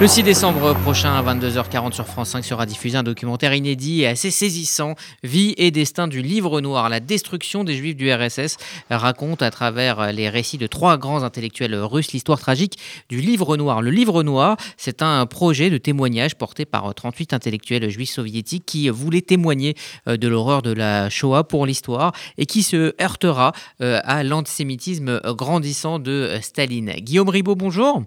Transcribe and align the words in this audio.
Le 0.00 0.08
6 0.08 0.24
décembre 0.24 0.74
prochain 0.74 1.14
à 1.14 1.22
22h40 1.22 1.92
sur 1.92 2.06
France 2.06 2.30
5 2.30 2.44
sera 2.44 2.66
diffusé 2.66 2.96
un 2.96 3.04
documentaire 3.04 3.54
inédit 3.54 4.02
et 4.02 4.08
assez 4.08 4.32
saisissant, 4.32 4.96
Vie 5.22 5.54
et 5.58 5.70
destin 5.70 6.08
du 6.08 6.22
livre 6.22 6.60
noir, 6.60 6.88
la 6.88 6.98
destruction 6.98 7.62
des 7.62 7.74
juifs 7.74 7.94
du 7.94 8.12
RSS, 8.12 8.56
raconte 8.90 9.42
à 9.42 9.50
travers 9.52 10.12
les 10.12 10.28
récits 10.28 10.58
de 10.58 10.66
trois 10.66 10.98
grands 10.98 11.22
intellectuels 11.22 11.76
russes 11.76 12.12
l'histoire 12.12 12.40
tragique 12.40 12.78
du 13.08 13.20
livre 13.20 13.56
noir. 13.56 13.80
Le 13.80 13.90
livre 13.90 14.24
noir, 14.24 14.56
c'est 14.76 15.02
un 15.02 15.24
projet 15.26 15.70
de 15.70 15.78
témoignage 15.78 16.34
porté 16.34 16.64
par 16.64 16.92
38 16.92 17.32
intellectuels 17.32 17.88
juifs 17.88 18.10
soviétiques 18.10 18.66
qui 18.66 18.88
voulaient 18.88 19.20
témoigner 19.20 19.76
euh, 20.08 20.16
de 20.16 20.26
l'horreur 20.26 20.62
de 20.62 20.72
la 20.72 21.10
Shoah 21.10 21.44
pour 21.44 21.64
l'histoire 21.64 22.12
et 22.38 22.46
qui 22.46 22.64
se 22.64 22.94
heurtera 23.00 23.52
euh, 23.80 24.00
à 24.02 24.24
l'antisémitisme 24.24 25.20
grandissant 25.36 26.00
de 26.00 26.38
Staline. 26.40 26.92
Guillaume 26.98 27.28
Ribaud, 27.28 27.54
bonjour. 27.54 28.02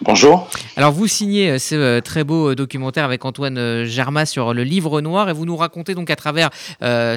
Bonjour. 0.00 0.48
Alors 0.76 0.92
vous 0.92 1.06
signez 1.06 1.50
euh, 1.50 1.58
ce 1.58 1.74
euh, 1.74 2.00
très 2.00 2.22
beau 2.22 2.50
euh, 2.50 2.54
documentaire 2.54 3.04
avec 3.04 3.24
Antoine 3.24 3.84
Germa 3.84 4.26
sur 4.26 4.54
le 4.54 4.62
livre 4.62 5.00
noir 5.00 5.28
et 5.28 5.32
vous 5.32 5.44
nous 5.44 5.56
racontez 5.56 5.94
donc 5.94 6.10
à 6.10 6.16
travers 6.16 6.50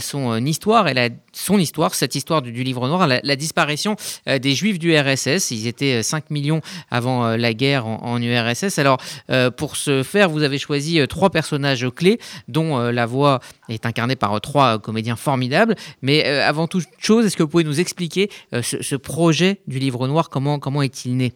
son 0.01 0.45
histoire 0.45 0.87
et 0.87 1.11
son 1.33 1.57
histoire, 1.57 1.93
cette 1.93 2.15
histoire 2.15 2.41
du, 2.41 2.51
livre 2.51 2.87
noir, 2.87 3.07
la, 3.07 3.35
disparition 3.35 3.95
des 4.27 4.53
juifs 4.53 4.79
du 4.79 4.97
RSS. 4.97 5.51
Ils 5.51 5.67
étaient 5.67 6.03
5 6.03 6.29
millions 6.29 6.61
avant 6.89 7.35
la 7.35 7.53
guerre 7.53 7.85
en, 7.85 8.21
URSS. 8.21 8.79
Alors 8.79 8.97
pour 9.57 9.75
ce 9.75 10.03
faire, 10.03 10.29
vous 10.29 10.43
avez 10.43 10.57
choisi 10.57 10.99
trois 11.07 11.29
personnages 11.29 11.87
clés 11.95 12.19
dont 12.47 12.77
la 12.77 13.05
voix 13.05 13.39
est 13.69 13.85
incarnée 13.85 14.15
par 14.15 14.39
trois 14.41 14.79
comédiens 14.79 15.15
formidables. 15.15 15.75
Mais 16.01 16.23
avant 16.23 16.67
toute 16.67 16.85
chose, 16.97 17.25
est-ce 17.25 17.37
que 17.37 17.43
vous 17.43 17.49
pouvez 17.49 17.63
nous 17.63 17.79
expliquer 17.79 18.29
ce, 18.61 18.81
ce 18.81 18.95
projet 18.95 19.61
du 19.67 19.79
livre 19.79 20.07
noir 20.07 20.29
Comment, 20.29 20.59
comment 20.59 20.81
est-il 20.81 21.15
né? 21.17 21.33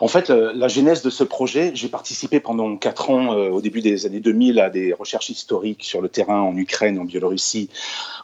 En 0.00 0.08
fait, 0.08 0.30
la 0.30 0.68
genèse 0.68 1.02
de 1.02 1.10
ce 1.10 1.24
projet, 1.24 1.72
j'ai 1.74 1.88
participé 1.88 2.40
pendant 2.40 2.76
quatre 2.76 3.10
ans, 3.10 3.34
euh, 3.34 3.50
au 3.50 3.60
début 3.60 3.80
des 3.80 4.06
années 4.06 4.20
2000, 4.20 4.60
à 4.60 4.70
des 4.70 4.92
recherches 4.92 5.30
historiques 5.30 5.84
sur 5.84 6.00
le 6.00 6.08
terrain 6.08 6.40
en 6.40 6.56
Ukraine, 6.56 6.98
en 6.98 7.04
Biélorussie, 7.04 7.70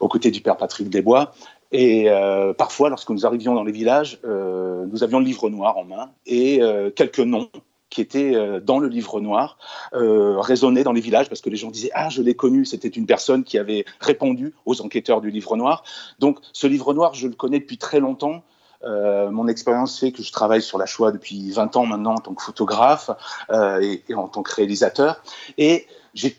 aux 0.00 0.08
côtés 0.08 0.30
du 0.30 0.40
père 0.40 0.56
Patrick 0.56 0.88
Desbois. 0.88 1.32
Et 1.70 2.10
euh, 2.10 2.52
parfois, 2.52 2.90
lorsque 2.90 3.10
nous 3.10 3.24
arrivions 3.24 3.54
dans 3.54 3.64
les 3.64 3.72
villages, 3.72 4.18
euh, 4.24 4.84
nous 4.86 5.02
avions 5.02 5.18
le 5.18 5.24
livre 5.24 5.48
noir 5.48 5.78
en 5.78 5.84
main 5.84 6.10
et 6.26 6.60
quelques 6.96 7.20
noms 7.20 7.48
qui 7.88 8.00
étaient 8.00 8.60
dans 8.60 8.78
le 8.78 8.88
livre 8.88 9.20
noir 9.20 9.58
résonnaient 9.92 10.82
dans 10.82 10.92
les 10.92 11.00
villages 11.00 11.28
parce 11.28 11.40
que 11.40 11.50
les 11.50 11.56
gens 11.56 11.70
disaient 11.70 11.90
ah 11.94 12.08
je 12.08 12.22
l'ai 12.22 12.34
connu 12.34 12.64
c'était 12.64 12.88
une 12.88 13.06
personne 13.06 13.44
qui 13.44 13.58
avait 13.58 13.84
répondu 14.00 14.54
aux 14.64 14.80
enquêteurs 14.80 15.20
du 15.20 15.30
livre 15.30 15.56
noir 15.56 15.84
donc 16.18 16.38
ce 16.52 16.66
livre 16.66 16.94
noir 16.94 17.14
je 17.14 17.28
le 17.28 17.34
connais 17.34 17.58
depuis 17.58 17.78
très 17.78 18.00
longtemps 18.00 18.44
euh, 18.84 19.30
mon 19.30 19.48
expérience 19.48 19.98
fait 19.98 20.12
que 20.12 20.22
je 20.22 20.32
travaille 20.32 20.62
sur 20.62 20.78
la 20.78 20.86
Shoah 20.86 21.12
depuis 21.12 21.50
20 21.50 21.76
ans 21.76 21.86
maintenant 21.86 22.14
en 22.14 22.18
tant 22.18 22.34
que 22.34 22.42
photographe 22.42 23.10
euh, 23.50 23.80
et, 23.80 24.14
en 24.14 24.28
tant 24.28 24.42
que 24.42 24.54
réalisateur. 24.54 25.22
Et 25.58 25.86
j'ai 26.14 26.36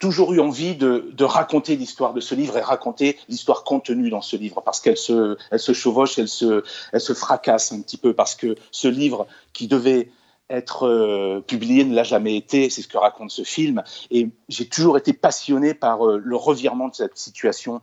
toujours 0.00 0.32
eu 0.32 0.40
envie 0.40 0.74
de, 0.74 1.24
raconter 1.24 1.76
l'histoire 1.76 2.12
de 2.12 2.20
ce 2.20 2.34
livre 2.34 2.56
et 2.56 2.60
raconter 2.60 3.18
l'histoire 3.28 3.62
contenue 3.62 4.10
dans 4.10 4.20
ce 4.20 4.36
livre 4.36 4.60
parce 4.60 4.80
qu'elle 4.80 4.96
se, 4.96 5.36
elle 5.50 5.58
chevauche, 5.60 6.18
elle 6.18 6.28
se, 6.28 7.14
fracasse 7.14 7.72
un 7.72 7.80
petit 7.80 7.98
peu 7.98 8.12
parce 8.12 8.34
que 8.34 8.56
ce 8.70 8.88
livre 8.88 9.26
qui 9.52 9.68
devait 9.68 10.10
être 10.50 10.86
euh, 10.86 11.40
publié 11.40 11.84
ne 11.84 11.94
l'a 11.94 12.02
jamais 12.02 12.36
été, 12.36 12.68
c'est 12.68 12.82
ce 12.82 12.88
que 12.88 12.98
raconte 12.98 13.30
ce 13.30 13.42
film. 13.42 13.82
Et 14.10 14.28
j'ai 14.48 14.68
toujours 14.68 14.98
été 14.98 15.12
passionné 15.12 15.72
par 15.72 16.04
le 16.04 16.36
revirement 16.36 16.88
de 16.88 16.94
cette 16.94 17.16
situation 17.16 17.80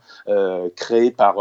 créée 0.76 1.12
par 1.12 1.38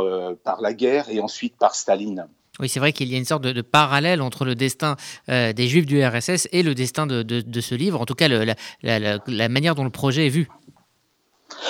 la 0.61 0.73
guerre 0.75 1.11
et 1.11 1.21
ensuite 1.21 1.57
par 1.57 1.75
Staline. 1.75 2.29
Oui, 2.61 2.69
c'est 2.69 2.81
vrai 2.81 2.93
qu'il 2.93 3.09
y 3.09 3.15
a 3.15 3.19
une 3.19 3.25
sorte 3.25 3.43
de, 3.43 3.63
parallèle 3.63 4.21
entre 4.21 4.45
le 4.45 4.55
destin 4.55 4.97
euh, 5.29 5.53
des 5.53 5.69
Juifs 5.69 5.87
du 5.87 6.05
RSS 6.05 6.49
et 6.53 6.63
le 6.63 6.75
destin 6.75 7.07
de, 7.07 7.61
ce 7.61 7.75
livre, 7.75 8.01
en 8.01 8.07
tout 8.07 8.15
cas 8.15 8.29
la, 8.29 9.49
manière 9.49 9.75
dont 9.75 9.85
le 9.85 9.91
projet 9.91 10.27
est 10.27 10.31
vu. 10.31 10.49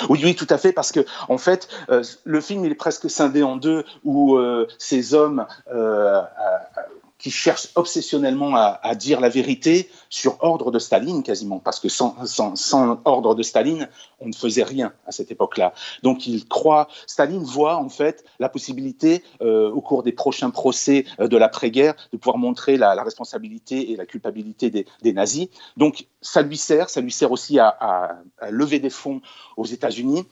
Oui, 0.09 0.19
oui, 0.23 0.35
tout 0.35 0.47
à 0.49 0.57
fait, 0.57 0.73
parce 0.73 0.91
que 0.91 1.05
en 1.29 1.37
fait, 1.37 1.69
euh, 1.89 2.03
le 2.25 2.41
film 2.41 2.65
il 2.65 2.71
est 2.71 2.75
presque 2.75 3.09
scindé 3.09 3.43
en 3.43 3.55
deux, 3.55 3.85
où 4.03 4.35
euh, 4.35 4.67
ces 4.77 5.13
hommes 5.13 5.45
qui 7.19 7.31
cherche 7.31 7.67
obsessionnellement 7.75 8.55
à, 8.55 8.95
dire 8.95 9.19
la 9.19 9.27
vérité 9.27 9.89
sur 10.09 10.37
ordre 10.41 10.71
de 10.71 10.79
Staline 10.79 11.21
quasiment, 11.21 11.59
parce 11.59 11.79
que 11.79 11.89
sans, 11.89 12.15
ordre 13.05 13.35
de 13.35 13.43
Staline, 13.43 13.89
on 14.21 14.27
ne 14.27 14.33
faisait 14.33 14.63
rien 14.63 14.93
à 15.05 15.11
cette 15.11 15.29
époque-là. 15.29 15.73
Donc 16.01 16.27
il 16.27 16.47
croit, 16.47 16.87
Staline 17.07 17.43
voit 17.43 17.75
en 17.75 17.89
fait 17.89 18.23
la 18.39 18.47
possibilité 18.47 19.21
euh, 19.41 19.69
au 19.69 19.81
cours 19.81 20.01
des 20.03 20.13
prochains 20.13 20.49
procès 20.49 21.05
euh, 21.19 21.27
de 21.27 21.35
l'après-guerre 21.35 21.93
de 22.13 22.17
pouvoir 22.17 22.37
montrer 22.37 22.77
la, 22.77 23.03
responsabilité 23.03 23.91
et 23.91 23.97
la 23.97 24.05
culpabilité 24.05 24.69
des, 24.69 25.13
nazis. 25.13 25.49
Donc 25.75 26.07
ça 26.21 26.41
lui 26.41 26.57
sert, 26.57 26.89
ça 26.89 27.01
lui 27.01 27.11
sert 27.11 27.31
aussi 27.31 27.59
à, 27.59 28.21
lever 28.49 28.79
des 28.79 28.89
fonds 28.89 29.21
aux 29.57 29.65
États-Unis. 29.65 30.25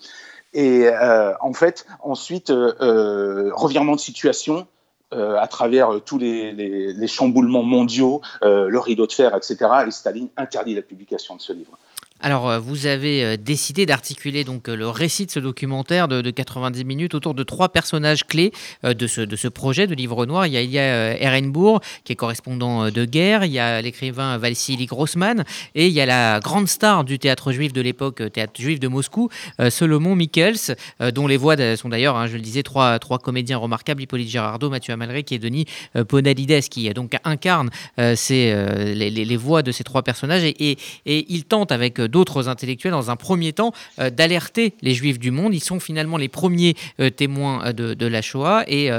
Et 0.54 0.88
euh, 0.88 1.34
en 1.42 1.52
fait, 1.54 1.86
ensuite, 2.02 2.50
revirement 2.50 3.96
de 3.96 4.00
situation, 4.00 4.68
euh, 5.14 5.38
à 5.40 5.48
travers 5.48 5.90
euh, 5.90 6.00
tous 6.00 6.18
les, 6.18 7.08
chamboulements 7.08 7.64
mondiaux, 7.64 8.20
euh, 8.44 8.68
le 8.68 8.78
rideau 8.78 9.08
de 9.08 9.14
fer, 9.14 9.34
etc. 9.36 9.58
Et 9.88 9.92
Staline 9.92 10.28
interdit 10.36 10.76
la 10.76 10.82
publication 10.82 11.38
de 11.38 11.42
ce 11.42 11.54
livre. 11.54 11.78
Alors, 12.20 12.50
euh, 12.50 12.60
vous 12.60 12.88
avez 12.88 13.24
euh, 13.24 13.38
décidé 13.38 13.86
d'articuler 13.86 14.44
donc 14.44 14.70
euh, 14.70 14.76
le 14.76 14.90
récit 14.90 15.28
de 15.28 15.32
ce 15.32 15.40
documentaire 15.40 16.08
de, 16.08 16.32
90 16.32 16.84
minutes 16.84 17.14
autour 17.14 17.36
de 17.36 17.44
trois 17.44 17.70
personnages 17.70 18.26
clés 18.26 18.52
de, 18.84 19.08
ce, 19.08 19.48
projet 19.48 19.88
de 19.88 19.96
livre 19.96 20.26
noir. 20.26 20.46
Il 20.46 20.54
y 20.54 20.58
a, 20.58 20.62
il 20.62 20.76
Ehrenbourg, 20.76 21.82
qui 22.04 22.14
est 22.14 22.16
correspondant 22.16 22.90
de 22.92 23.06
guerre, 23.06 23.46
il 23.46 23.52
y 23.52 23.60
a 23.60 23.82
l'écrivain 23.82 24.38
Vassili 24.38 24.86
Grossman, 24.86 25.46
et 25.74 25.88
il 25.88 25.94
y 25.94 26.02
a 26.02 26.06
la 26.06 26.40
grande 26.40 26.68
star 26.68 27.04
du 27.04 27.18
théâtre 27.18 27.52
juif 27.52 27.74
de 27.74 27.82
l'époque, 27.82 28.22
théâtre 28.32 28.60
juif 28.60 28.80
de 28.80 28.88
Moscou, 28.88 29.30
Solomon 29.70 30.16
Mikkels, 30.16 30.76
dont 31.14 31.28
les 31.28 31.38
voix 31.38 31.56
sont 31.76 31.90
d'ailleurs, 31.90 32.18
hein, 32.18 32.28
je 32.28 32.36
le 32.36 32.42
disais, 32.42 32.64
trois, 32.64 33.00
trois 33.00 33.20
comédiens 33.20 33.58
remarquables, 33.58 34.04
Hippolyte 34.04 34.30
Girardot, 34.30 34.70
Mathieu 34.70 34.94
Amalric 34.94 35.32
et 35.32 35.40
Denis 35.40 35.66
Ponalides, 36.08 36.68
qui 36.70 36.90
donc 36.94 37.16
incarnent 37.24 37.70
ces, 38.16 38.54
les, 38.94 39.38
voix 39.38 39.64
de 39.64 39.72
ces 39.72 39.84
trois 39.84 40.04
personnages, 40.04 40.44
et, 40.44 40.78
ils 41.06 41.46
tentent 41.46 41.72
avec 41.72 42.00
d'autres 42.08 42.48
intellectuels, 42.48 42.92
dans 42.92 43.12
un 43.12 43.16
premier 43.16 43.54
temps, 43.54 43.72
euh, 44.00 44.10
d'alerter 44.10 44.74
les 44.82 44.94
juifs 44.94 45.20
du 45.20 45.32
monde. 45.32 45.54
Ils 45.54 45.64
sont 45.64 45.80
finalement 45.80 46.18
les 46.18 46.28
premiers 46.28 46.76
euh, 47.00 47.10
témoins 47.10 47.68
euh, 47.68 47.74
de, 47.74 48.08
la 48.08 48.22
Shoah. 48.22 48.64
Et 48.68 48.90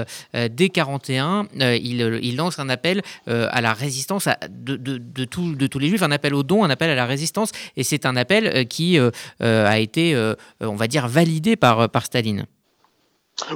dès 0.50 0.68
41, 0.68 1.48
ils, 1.54 2.36
lancent 2.36 2.58
un 2.58 2.68
appel 2.68 3.00
à 3.26 3.60
la 3.60 3.72
résistance 3.72 4.28
de, 4.50 4.76
de, 4.76 5.24
tous 5.24 5.78
les 5.78 5.88
juifs, 5.88 6.02
un 6.02 6.10
appel 6.10 6.34
au 6.34 6.42
don, 6.42 6.64
un 6.64 6.70
appel 6.70 6.90
à 6.90 6.94
la 6.94 7.06
résistance. 7.06 7.52
Et 7.76 7.84
c'est 7.84 8.04
un 8.04 8.16
appel 8.16 8.68
qui 8.68 8.98
a 9.40 9.78
été, 9.78 10.34
on 10.60 10.76
va 10.76 10.86
dire, 10.88 11.08
validé 11.08 11.56
par, 11.56 11.88
par 11.88 12.04
Staline. 12.04 12.44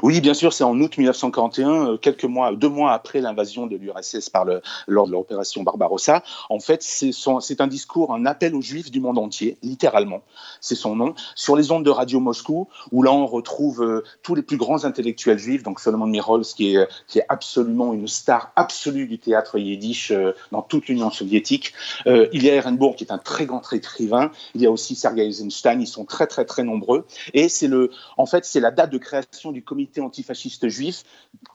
Oui, 0.03 0.21
bien 0.21 0.33
sûr, 0.33 0.53
c'est 0.53 0.65
en 0.65 0.79
août 0.81 0.97
1941, 0.97 1.69
euh, 1.69 1.97
quelques 1.97 2.25
mois, 2.25 2.55
deux 2.55 2.69
mois 2.69 2.93
après 2.93 3.21
l'invasion 3.21 3.67
de 3.67 3.77
l'URSS 3.77 4.31
par 4.31 4.45
le, 4.45 4.63
lors 4.87 5.07
de 5.07 5.13
l'opération 5.13 5.65
Barbarossa. 5.65 6.23
En 6.51 6.61
fait, 6.61 6.83
c'est 6.83 7.61
un 7.61 7.67
discours, 7.67 8.15
un 8.15 8.25
appel 8.25 8.55
aux 8.55 8.63
Juifs 8.63 8.91
du 8.93 9.01
monde 9.01 9.19
entier, 9.19 9.59
littéralement, 9.63 10.23
c'est 10.61 10.77
son 10.77 10.95
nom, 10.95 11.15
sur 11.35 11.57
les 11.57 11.73
ondes 11.73 11.85
de 11.85 11.91
Radio 11.91 12.21
Moscou, 12.21 12.69
où 12.93 13.03
là 13.03 13.13
on 13.13 13.27
retrouve 13.27 13.83
euh, 13.83 14.05
tous 14.23 14.37
les 14.37 14.43
plus 14.43 14.57
grands 14.57 14.85
intellectuels 14.85 15.39
juifs, 15.39 15.65
donc 15.65 15.81
Solomon 15.81 16.07
Mirols, 16.07 16.45
qui 16.45 16.77
est, 16.77 16.89
qui 17.09 17.19
est 17.19 17.27
absolument 17.29 17.93
une 17.93 18.07
star 18.07 18.53
absolue 18.55 19.09
du 19.09 19.19
théâtre 19.19 19.59
yiddish 19.59 20.13
euh, 20.13 20.33
dans 20.53 20.63
toute 20.63 20.87
l'Union 20.87 21.11
soviétique. 21.11 21.75
il 22.07 22.43
y 22.45 22.51
a 22.51 22.55
Ehrenburg, 22.55 22.95
qui 22.95 23.05
est 23.05 23.13
un 23.13 23.19
très 23.19 23.47
grand 23.47 23.63
écrivain. 23.73 24.31
Il 24.55 24.61
y 24.61 24.67
a 24.67 24.71
aussi 24.71 24.95
Sergei 24.95 25.27
Eisenstein. 25.27 25.81
Ils 25.81 25.87
sont 25.87 26.05
très 26.05 26.27
très 26.27 26.45
très 26.45 26.63
nombreux. 26.63 27.07
Et 27.35 27.49
c'est 27.49 27.69
le, 27.69 27.91
en 28.17 28.27
fait, 28.27 28.45
c'est 28.45 28.61
la 28.61 28.71
date 28.71 28.91
de 28.91 28.99
création 28.99 29.53
du 29.53 29.63
comité 29.73 30.03
antifasciste 30.03 30.69
juif 30.69 31.03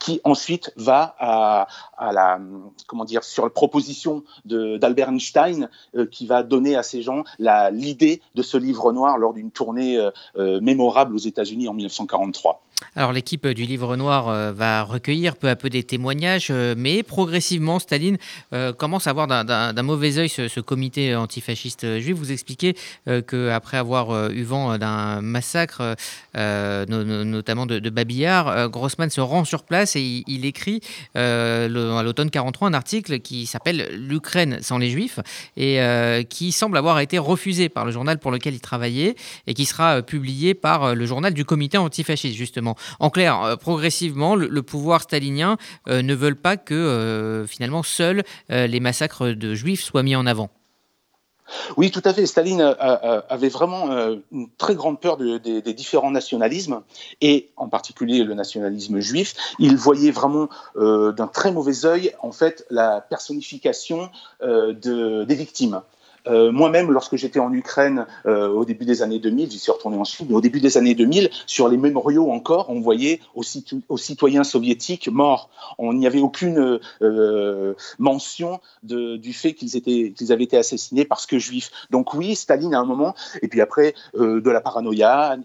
qui 0.00 0.20
ensuite 0.24 0.72
va 0.74 1.14
à, 1.20 1.68
la 2.12 2.40
comment 2.88 3.04
dire 3.04 3.22
sur 3.22 3.44
la 3.44 3.50
proposition 3.50 4.24
d'Albert 4.44 5.10
Einstein 5.10 5.70
euh, 5.94 6.04
qui 6.04 6.26
va 6.26 6.42
donner 6.42 6.74
à 6.74 6.82
ces 6.82 7.00
gens 7.00 7.22
l'idée 7.38 8.20
de 8.34 8.42
ce 8.42 8.56
livre 8.56 8.92
noir 8.92 9.18
lors 9.18 9.34
d'une 9.34 9.52
tournée 9.52 9.96
euh, 9.98 10.10
euh, 10.36 10.60
mémorable 10.60 11.14
aux 11.14 11.18
États-Unis 11.18 11.68
en 11.68 11.74
1943. 11.74 12.60
Alors 12.98 13.12
l'équipe 13.12 13.46
du 13.46 13.64
Livre 13.64 13.96
Noir 13.96 14.28
euh, 14.28 14.52
va 14.52 14.82
recueillir 14.82 15.36
peu 15.36 15.48
à 15.48 15.54
peu 15.54 15.70
des 15.70 15.84
témoignages, 15.84 16.48
euh, 16.50 16.74
mais 16.76 17.04
progressivement, 17.04 17.78
Staline 17.78 18.18
euh, 18.52 18.72
commence 18.72 19.06
à 19.06 19.12
voir 19.12 19.28
d'un 19.28 19.82
mauvais 19.82 20.18
œil 20.18 20.28
ce, 20.28 20.58
comité 20.58 21.14
antifasciste 21.14 22.00
juif. 22.00 22.16
Vous 22.16 22.32
expliquez 22.32 22.74
qu'après 23.06 23.76
avoir 23.76 24.30
eu 24.30 24.42
vent 24.42 24.76
d'un 24.76 25.20
massacre, 25.20 25.94
notamment 26.34 27.66
de, 27.66 27.90
Babillard, 27.90 28.68
Grossman 28.68 29.08
se 29.08 29.20
rend 29.20 29.44
sur 29.44 29.62
place 29.62 29.94
et 29.94 30.24
il, 30.26 30.44
écrit 30.44 30.80
à 31.14 31.68
l'automne 31.68 32.30
43 32.30 32.68
un 32.68 32.74
article 32.74 33.20
qui 33.20 33.46
s'appelle 33.46 33.88
L'Ukraine 33.92 34.58
sans 34.60 34.78
les 34.78 34.90
Juifs 34.90 35.20
et 35.56 35.78
qui 36.28 36.50
semble 36.50 36.76
avoir 36.76 36.98
été 36.98 37.18
refusé 37.18 37.68
par 37.68 37.84
le 37.84 37.92
journal 37.92 38.18
pour 38.18 38.32
lequel 38.32 38.54
il 38.54 38.60
travaillait 38.60 39.14
et 39.46 39.54
qui 39.54 39.64
sera 39.64 40.02
publié 40.02 40.54
par 40.54 40.94
le 40.94 41.06
journal 41.06 41.32
du 41.32 41.44
comité 41.44 41.78
antifasciste 41.78 42.36
justement 42.36 42.67
En 43.00 43.10
clair, 43.10 43.56
progressivement, 43.60 44.34
le, 44.34 44.62
pouvoir 44.62 45.02
stalinien 45.02 45.56
ne 45.86 46.14
veut 46.14 46.34
pas 46.34 46.56
que 46.56 47.44
finalement 47.48 47.82
seuls 47.82 48.22
les 48.48 48.80
massacres 48.80 49.28
de 49.28 49.54
juifs 49.54 49.82
soient 49.82 50.02
mis 50.02 50.16
en 50.16 50.26
avant. 50.26 50.50
Oui, 51.76 51.90
tout 51.90 52.02
à 52.04 52.12
fait. 52.12 52.26
Staline 52.26 52.60
euh, 52.60 52.74
euh, 52.80 53.22
avait 53.28 53.48
vraiment 53.48 53.90
euh, 53.90 54.16
une 54.32 54.48
très 54.58 54.74
grande 54.74 55.00
peur 55.00 55.16
des 55.16 55.74
différents 55.74 56.10
nationalismes, 56.10 56.82
et 57.20 57.50
en 57.56 57.68
particulier 57.68 58.24
le 58.24 58.34
nationalisme 58.34 59.00
juif. 59.00 59.34
Il 59.58 59.76
voyait 59.76 60.10
vraiment 60.10 60.48
d'un 60.76 61.26
très 61.26 61.52
mauvais 61.52 61.84
œil, 61.84 62.12
en 62.20 62.32
fait, 62.32 62.66
la 62.70 63.00
personnification 63.00 64.10
des 64.42 65.34
victimes. 65.34 65.82
Euh, 66.28 66.52
moi-même, 66.52 66.90
lorsque 66.90 67.16
j'étais 67.16 67.40
en 67.40 67.52
Ukraine 67.52 68.06
euh, 68.26 68.48
au 68.48 68.64
début 68.64 68.84
des 68.84 69.02
années 69.02 69.18
2000, 69.18 69.50
j'y 69.50 69.58
suis 69.58 69.72
retourné 69.72 69.96
ensuite, 69.96 70.28
mais 70.28 70.34
au 70.34 70.40
début 70.40 70.60
des 70.60 70.76
années 70.76 70.94
2000, 70.94 71.30
sur 71.46 71.68
les 71.68 71.76
mémoriaux 71.76 72.30
encore, 72.30 72.70
on 72.70 72.80
voyait 72.80 73.20
aux, 73.34 73.42
citoyens 73.96 74.44
soviétiques 74.44 75.08
morts. 75.08 75.50
On 75.78 75.92
n'y 75.92 76.06
avait 76.06 76.20
aucune 76.20 76.80
euh, 77.02 77.74
mention 77.98 78.60
du 78.82 79.32
fait 79.32 79.54
qu'ils 79.54 79.68
qu'ils 80.14 80.32
avaient 80.32 80.44
été 80.44 80.56
assassinés 80.56 81.04
parce 81.04 81.26
que 81.26 81.38
juifs. 81.38 81.70
Donc 81.90 82.14
oui, 82.14 82.34
Staline 82.34 82.74
à 82.74 82.80
un 82.80 82.84
moment, 82.84 83.14
et 83.42 83.48
puis 83.48 83.60
après 83.60 83.94
de 84.14 84.50
la 84.50 84.60
paranoïa, 84.60 85.36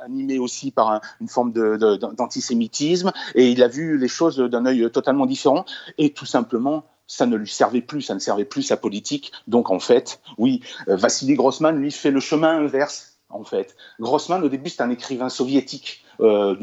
animé 0.00 0.38
aussi 0.38 0.70
par 0.70 1.00
une 1.20 1.28
forme 1.28 1.52
d'antisémitisme, 1.52 3.12
et 3.34 3.50
il 3.50 3.62
a 3.62 3.68
vu 3.68 3.98
les 3.98 4.08
choses 4.08 4.38
d'un 4.38 4.66
œil 4.66 4.90
totalement 4.90 5.26
différent, 5.26 5.64
et 5.98 6.10
tout 6.10 6.26
simplement 6.26 6.84
ça 7.08 7.26
ne 7.26 7.36
lui 7.36 7.48
servait 7.48 7.80
plus, 7.80 8.02
ça 8.02 8.14
ne 8.14 8.20
servait 8.20 8.44
plus 8.44 8.62
sa 8.62 8.76
politique. 8.76 9.32
Donc 9.48 9.70
en 9.70 9.80
fait, 9.80 10.20
oui, 10.36 10.60
euh, 10.88 10.94
Vassili 10.94 11.34
Grossman, 11.34 11.76
lui, 11.76 11.90
fait 11.90 12.12
le 12.12 12.20
chemin 12.20 12.58
inverse. 12.58 13.14
En 13.30 13.44
fait, 13.44 13.76
Grossman, 14.00 14.42
au 14.42 14.48
début, 14.48 14.70
c'est 14.70 14.82
un 14.82 14.90
écrivain 14.90 15.28
soviétique, 15.28 16.02
euh, 16.20 16.56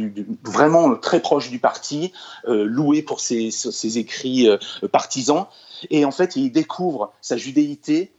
vraiment 0.44 0.96
très 0.96 1.20
proche 1.20 1.52
du 1.52 1.60
parti, 1.60 2.12
euh, 2.48 2.64
loué 2.64 3.04
pour 3.04 3.20
ses, 3.20 3.52
ses 3.52 3.98
écrits 4.00 4.48
partisans. 4.92 5.46
Et 5.92 6.06
en 6.06 6.12
fait, 6.12 6.36
il 6.36 6.52
découvre 6.52 7.14
sa 7.22 7.38
judéité 7.38 8.12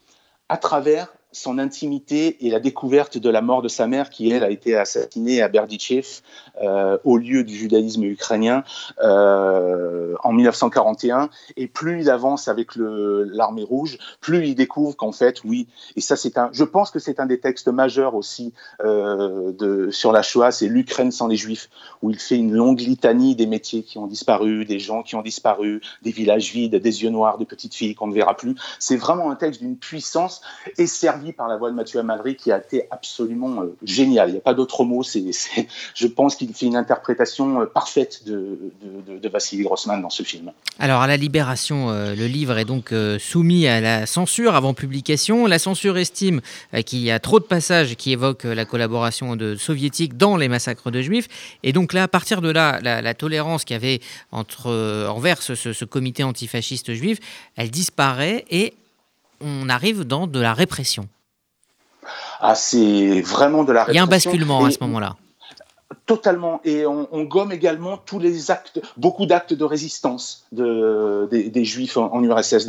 à 0.49 0.59
travers 0.59 1.09
son 1.37 1.59
intimité 1.59 2.47
et 2.47 2.51
la 2.51 2.61
découverte 2.61 3.19
de 3.19 3.29
la 3.29 3.43
mort 3.43 3.61
de 3.61 3.69
sa 3.69 3.87
mère, 3.87 4.09
qui 4.11 4.31
elle 4.31 4.43
a 4.43 4.51
été 4.51 4.75
assassinée 4.75 5.43
à 5.43 5.49
Berdichev, 5.49 6.23
euh, 6.63 6.97
au 7.05 7.19
lieu 7.19 7.45
du 7.45 7.55
judaïsme 7.55 8.05
ukrainien, 8.05 8.65
euh, 9.03 10.15
en 10.25 10.33
1941. 10.33 11.29
Et 11.57 11.67
plus 11.67 12.01
il 12.01 12.11
avance 12.11 12.49
avec 12.49 12.71
l'armée 12.77 13.65
rouge, 13.65 13.99
plus 14.21 14.49
il 14.49 14.55
découvre 14.55 14.97
qu'en 14.97 15.13
fait, 15.13 15.45
oui, 15.45 15.69
et 15.97 16.01
ça 16.01 16.17
c'est 16.17 16.39
un, 16.39 16.49
je 16.53 16.65
pense 16.65 16.91
que 16.91 16.99
c'est 16.99 17.21
un 17.21 17.27
des 17.27 17.39
textes 17.39 17.69
majeurs 17.69 18.15
aussi 18.15 18.55
euh, 18.83 19.53
de, 19.53 19.91
sur 19.91 20.13
la 20.13 20.23
Shoah, 20.23 20.51
c'est 20.51 20.69
l'Ukraine 20.69 21.13
sans 21.13 21.29
les 21.29 21.37
Juifs, 21.37 21.69
où 22.01 22.11
il 22.11 22.19
fait 22.19 22.37
une 22.37 22.53
longue 22.53 22.81
litanie 22.81 23.37
des 23.37 23.47
métiers 23.47 23.83
qui 23.83 23.99
ont 23.99 24.07
disparu, 24.07 24.65
des 24.65 24.79
gens 24.79 25.03
qui 25.03 25.17
ont 25.17 25.23
disparu, 25.23 25.83
des 26.03 26.13
villages 26.13 26.53
vides, 26.53 26.77
des 26.77 27.03
yeux 27.03 27.11
noirs, 27.11 27.37
des 27.37 27.45
petites 27.45 27.75
filles 27.75 27.95
qu'on 27.95 28.07
ne 28.07 28.15
verra 28.15 28.35
plus. 28.37 28.55
C'est 28.79 28.97
vraiment 28.97 29.31
un 29.31 29.37
texte 29.37 29.61
d'une 29.61 29.77
puissance 29.77 30.41
et 30.79 30.87
par 31.33 31.49
la 31.49 31.57
voix 31.57 31.71
de 31.71 31.75
Mathieu 31.75 32.01
Amalry 32.01 32.37
qui 32.37 32.53
a 32.53 32.59
été 32.59 32.87
absolument 32.91 33.63
euh, 33.63 33.77
génial. 33.83 34.29
Il 34.29 34.33
n'y 34.33 34.39
a 34.39 34.43
pas 34.43 34.55
d'autre 34.55 34.85
mot. 34.85 35.03
Je 35.03 36.07
pense 36.07 36.37
qu'il 36.37 36.53
fait 36.55 36.67
une 36.67 36.77
interprétation 36.77 37.63
euh, 37.63 37.67
parfaite 37.67 38.27
de, 38.27 38.59
de, 38.83 39.29
Vassili 39.29 39.65
Grossman 39.65 40.01
dans 40.01 40.11
ce 40.11 40.23
film. 40.23 40.53
Alors 40.79 41.03
à 41.03 41.07
la 41.07 41.17
Libération, 41.17 41.91
euh, 41.91 42.15
le 42.15 42.27
livre 42.27 42.57
est 42.59 42.65
donc 42.65 42.95
soumis 43.19 43.67
à 43.67 43.81
la 43.81 44.07
censure 44.07 44.55
avant 44.55 44.75
publication. 44.75 45.47
La 45.47 45.59
censure 45.59 45.99
estime 45.99 46.41
qu'il 46.85 47.01
y 47.01 47.11
a 47.11 47.19
trop 47.19 47.41
de 47.41 47.45
passages 47.45 47.97
qui 47.97 48.13
évoquent 48.13 48.45
la 48.45 48.65
collaboration 48.65 49.37
de 49.37 49.57
soviétiques 49.57 50.17
dans 50.17 50.37
les 50.37 50.49
massacres 50.49 50.91
de 50.91 51.03
juifs. 51.03 51.29
Et 51.63 51.73
donc 51.73 51.93
là, 51.93 52.05
à 52.05 52.09
partir 52.09 52.41
de 52.41 52.51
là, 52.51 52.79
la, 52.81 53.15
tolérance 53.15 53.65
qu'il 53.65 53.75
y 53.75 53.77
avait 53.77 54.01
entre, 54.31 55.07
envers 55.09 55.43
ce 55.43 55.85
comité 55.85 56.23
antifasciste 56.23 56.95
juif, 56.95 57.19
elle 57.57 57.71
disparaît 57.71 58.45
et 58.51 58.75
on 59.41 59.69
arrive 59.69 60.05
dans 60.05 60.27
de 60.27 60.41
la 60.41 60.55
répression. 60.55 61.09
Ah, 62.41 62.55
c'est 62.55 63.21
vraiment 63.23 63.65
de 63.65 63.73
la 63.73 63.81
répression. 63.81 63.93
Il 63.93 63.97
y 63.97 64.01
a 64.01 64.03
un 64.03 64.07
basculement 64.07 64.65
à 64.65 64.71
ce 64.71 64.79
moment-là. 64.81 65.17
Totalement. 66.05 66.61
Et 66.65 66.85
on, 66.85 67.25
gomme 67.25 67.53
également 67.53 67.97
tous 67.97 68.19
les 68.19 68.51
actes, 68.51 68.81
beaucoup 68.97 69.25
d'actes 69.25 69.55
de 69.55 69.65
résistance 69.65 70.47
de, 70.51 71.29
des, 71.31 71.65
Juifs 71.65 71.97
en, 71.97 72.23
URSS 72.25 72.67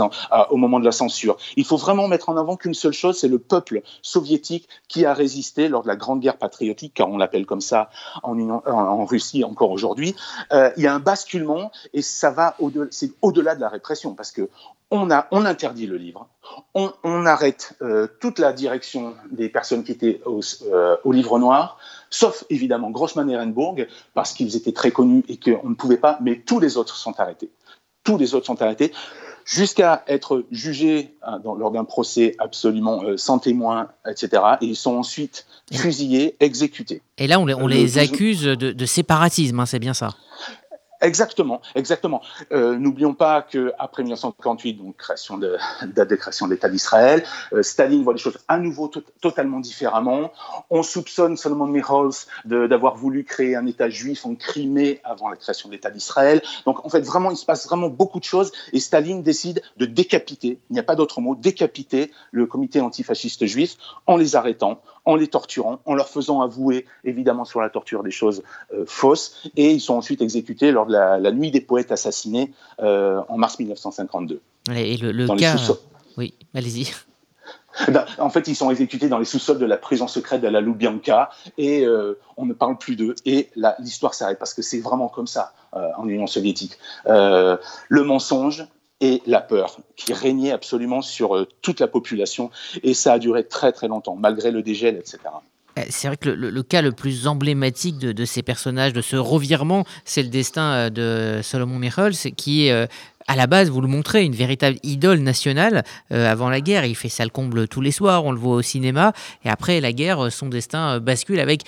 au 0.51 0.57
moment 0.57 0.79
de 0.79 0.85
la 0.85 0.91
censure. 0.91 1.37
Il 1.55 1.65
faut 1.65 1.77
vraiment 1.77 2.07
mettre 2.07 2.29
en 2.29 2.37
avant 2.37 2.57
qu'une 2.57 2.75
seule 2.75 2.93
chose, 2.93 3.17
c'est 3.17 3.27
le 3.27 3.39
peuple 3.39 3.81
soviétique 4.03 4.69
qui 4.87 5.03
a 5.03 5.15
résisté 5.15 5.67
lors 5.67 5.81
de 5.81 5.87
la 5.87 5.95
Grande 5.95 6.19
Guerre 6.19 6.37
patriotique, 6.37 6.93
car 6.93 7.09
on 7.09 7.17
l'appelle 7.17 7.47
comme 7.47 7.61
ça 7.61 7.89
en, 8.21 9.05
Russie 9.05 9.43
encore 9.43 9.71
aujourd'hui. 9.71 10.15
Euh, 10.51 10.69
il 10.77 10.83
y 10.83 10.87
a 10.87 10.93
un 10.93 10.99
basculement 10.99 11.71
et 11.93 12.03
ça 12.03 12.29
va 12.29 12.55
au-delà, 12.59 12.87
c'est 12.91 13.11
au-delà 13.23 13.55
de 13.55 13.61
la 13.61 13.69
répression, 13.69 14.13
parce 14.13 14.31
que 14.31 14.47
on, 14.89 15.09
interdit 15.45 15.85
le 15.85 15.97
livre, 15.97 16.29
on, 16.73 17.25
arrête 17.25 17.73
euh, 17.81 18.07
toute 18.21 18.39
la 18.39 18.53
direction 18.53 19.15
des 19.31 19.49
personnes 19.49 19.83
qui 19.83 19.91
étaient 19.91 20.21
au, 20.25 20.39
euh, 20.71 20.95
au 21.03 21.11
livre 21.11 21.39
noir, 21.39 21.77
sauf 22.09 22.43
évidemment 22.49 22.89
Grossman 22.91 23.29
et 23.29 23.33
Ehrenburg, 23.33 23.87
parce 24.13 24.33
qu'ils 24.33 24.55
étaient 24.55 24.71
très 24.71 24.91
connus 24.91 25.23
et 25.27 25.37
qu'on 25.37 25.69
ne 25.69 25.75
pouvait 25.75 25.97
pas, 25.97 26.17
mais 26.21 26.41
tous 26.45 26.59
les 26.59 26.77
autres 26.77 26.95
sont 26.95 27.19
arrêtés. 27.19 27.49
Tous 28.03 28.17
les 28.17 28.35
autres 28.35 28.45
sont 28.45 28.61
arrêtés, 28.61 28.93
jusqu'à 29.47 30.03
être 30.07 30.45
jugés 30.51 31.15
hein, 31.23 31.39
lors 31.43 31.71
d'un 31.71 31.85
procès 31.85 32.35
absolument 32.37 33.03
euh, 33.03 33.17
sans 33.17 33.39
témoin, 33.39 33.89
etc. 34.07 34.43
Et 34.61 34.65
ils 34.67 34.75
sont 34.75 34.95
ensuite 34.95 35.45
fusillés, 35.73 36.35
exécutés. 36.39 37.01
Et 37.17 37.27
là, 37.27 37.39
on 37.39 37.45
les, 37.67 37.97
accuse 37.97 38.43
de, 38.43 38.85
séparatisme, 38.85 39.59
hein, 39.59 39.65
c'est 39.65 39.79
bien 39.79 39.93
ça 39.93 40.09
Exactement, 41.01 41.61
exactement. 41.75 42.21
Euh, 42.51 42.77
N'oublions 42.77 43.13
pas 43.13 43.41
que 43.41 43.73
après 43.77 44.03
1948, 44.03 44.73
donc 44.73 44.97
création 44.97 45.37
de 45.37 45.57
date 45.95 46.09
de 46.09 46.15
création 46.15 46.47
de 46.47 46.53
l'État 46.53 46.69
d'Israël, 46.69 47.23
euh, 47.53 47.61
Staline 47.61 48.03
voit 48.03 48.13
les 48.13 48.19
choses 48.19 48.39
à 48.47 48.57
nouveau 48.57 48.91
totalement 49.21 49.59
différemment. 49.59 50.31
On 50.69 50.83
soupçonne 50.83 51.37
Solomon 51.37 51.67
Mirols 51.67 52.11
d'avoir 52.45 52.95
voulu 52.95 53.23
créer 53.23 53.55
un 53.55 53.65
État 53.67 53.89
juif 53.89 54.25
en 54.25 54.35
Crimée 54.35 54.99
avant 55.03 55.29
la 55.29 55.35
création 55.35 55.69
de 55.69 55.73
l'État 55.73 55.91
d'Israël. 55.91 56.41
Donc 56.65 56.85
en 56.85 56.89
fait, 56.89 57.01
vraiment, 57.01 57.31
il 57.31 57.37
se 57.37 57.45
passe 57.45 57.67
vraiment 57.67 57.89
beaucoup 57.89 58.19
de 58.19 58.25
choses 58.25 58.51
et 58.73 58.79
Staline 58.79 59.21
décide 59.21 59.61
de 59.77 59.85
décapiter, 59.85 60.59
il 60.69 60.73
n'y 60.73 60.79
a 60.79 60.83
pas 60.83 60.95
d'autre 60.95 61.21
mot, 61.21 61.35
décapiter 61.35 62.11
le 62.31 62.45
comité 62.45 62.81
antifasciste 62.81 63.45
juif 63.45 63.75
en 64.05 64.17
les 64.17 64.35
arrêtant, 64.35 64.81
en 65.07 65.15
les 65.15 65.27
torturant, 65.27 65.79
en 65.85 65.95
leur 65.95 66.09
faisant 66.09 66.41
avouer 66.41 66.85
évidemment 67.05 67.45
sur 67.45 67.61
la 67.61 67.69
torture 67.69 68.03
des 68.03 68.11
choses 68.11 68.43
euh, 68.73 68.83
fausses 68.85 69.49
et 69.55 69.71
ils 69.71 69.79
sont 69.79 69.95
ensuite 69.95 70.21
exécutés 70.21 70.71
lors 70.71 70.85
de 70.85 70.91
la, 70.91 71.31
nuit 71.31 71.49
des 71.49 71.61
poètes 71.61 71.93
assassinés 71.93 72.51
euh, 72.81 73.21
en 73.29 73.37
mars 73.37 73.57
1952. 73.57 74.41
Et 74.75 74.97
le, 74.97 75.13
le 75.13 75.27
cas... 75.37 75.55
Oui, 76.17 76.33
allez-y. 76.53 76.91
Ben, 77.89 78.05
en 78.17 78.31
fait, 78.31 78.47
ils 78.47 78.55
sont 78.55 78.71
exécutés 78.71 79.07
dans 79.07 79.19
les 79.19 79.25
sous-sols 79.25 79.59
de 79.59 79.65
la 79.65 79.77
prison 79.77 80.07
secrète 80.07 80.41
de 80.41 80.47
la 80.47 80.61
Lubyanka 80.61 81.29
et 81.59 81.85
euh, 81.85 82.19
on 82.35 82.47
ne 82.47 82.53
parle 82.53 82.77
plus 82.77 82.95
d'eux. 82.95 83.13
Et 83.25 83.49
l'histoire 83.79 84.15
s'arrête 84.15 84.39
parce 84.39 84.55
que 84.55 84.63
c'est 84.63 84.79
vraiment 84.79 85.09
comme 85.09 85.27
ça 85.27 85.53
en 85.71 86.07
Union 86.09 86.25
soviétique. 86.25 86.79
le 87.05 88.03
mensonge, 88.03 88.67
et 89.01 89.21
la 89.25 89.41
peur 89.41 89.77
qui 89.95 90.13
régnait 90.13 90.51
absolument 90.51 91.01
sur 91.01 91.35
euh, 91.35 91.47
toute 91.61 91.79
la 91.79 91.87
population. 91.87 92.49
Et 92.83 92.93
ça 92.93 93.13
a 93.13 93.19
duré 93.19 93.43
très 93.43 93.71
très 93.71 93.87
longtemps, 93.87 94.15
malgré 94.15 94.51
le 94.51 94.61
dégel, 94.61 94.95
etc. 94.95 95.19
Eh, 95.75 95.81
c'est 95.89 96.07
vrai 96.07 96.17
que 96.17 96.29
le, 96.29 96.63
cas 96.63 96.81
le 96.81 96.91
plus 96.91 97.27
emblématique 97.27 97.99
de, 97.99 98.25
ces 98.25 98.41
personnages, 98.41 98.93
de 98.93 99.01
ce 99.01 99.15
revirement, 99.15 99.85
c'est 100.05 100.23
le 100.23 100.29
destin 100.29 100.73
euh, 100.73 100.89
de 100.89 101.41
Solomon 101.43 101.77
Michels, 101.77 102.33
qui 102.35 102.67
est 102.67 102.71
euh, 102.71 102.87
à 103.27 103.35
la 103.35 103.45
base, 103.45 103.69
vous 103.69 103.81
le 103.81 103.87
montrez, 103.87 104.23
une 104.23 104.33
véritable 104.33 104.77
idole 104.83 105.19
nationale 105.19 105.83
avant 106.11 106.49
la 106.49 106.61
guerre. 106.61 106.85
Il 106.85 106.95
fait 106.95 107.09
ça 107.09 107.25
le 107.25 107.29
comble 107.29 107.67
tous 107.67 107.81
les 107.81 107.91
soirs, 107.91 108.23
on 108.23 108.31
le 108.31 108.39
voit 108.39 108.55
au 108.55 108.61
cinéma. 108.61 109.11
Et 109.43 109.49
après 109.49 109.81
la 109.81 109.91
guerre, 109.91 110.31
son 110.31 110.47
destin 110.47 111.01
bascule 111.01 111.41
avec 111.41 111.63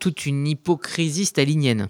toute 0.00 0.26
une 0.26 0.48
hypocrisie 0.48 1.26
stalinienne. 1.26 1.86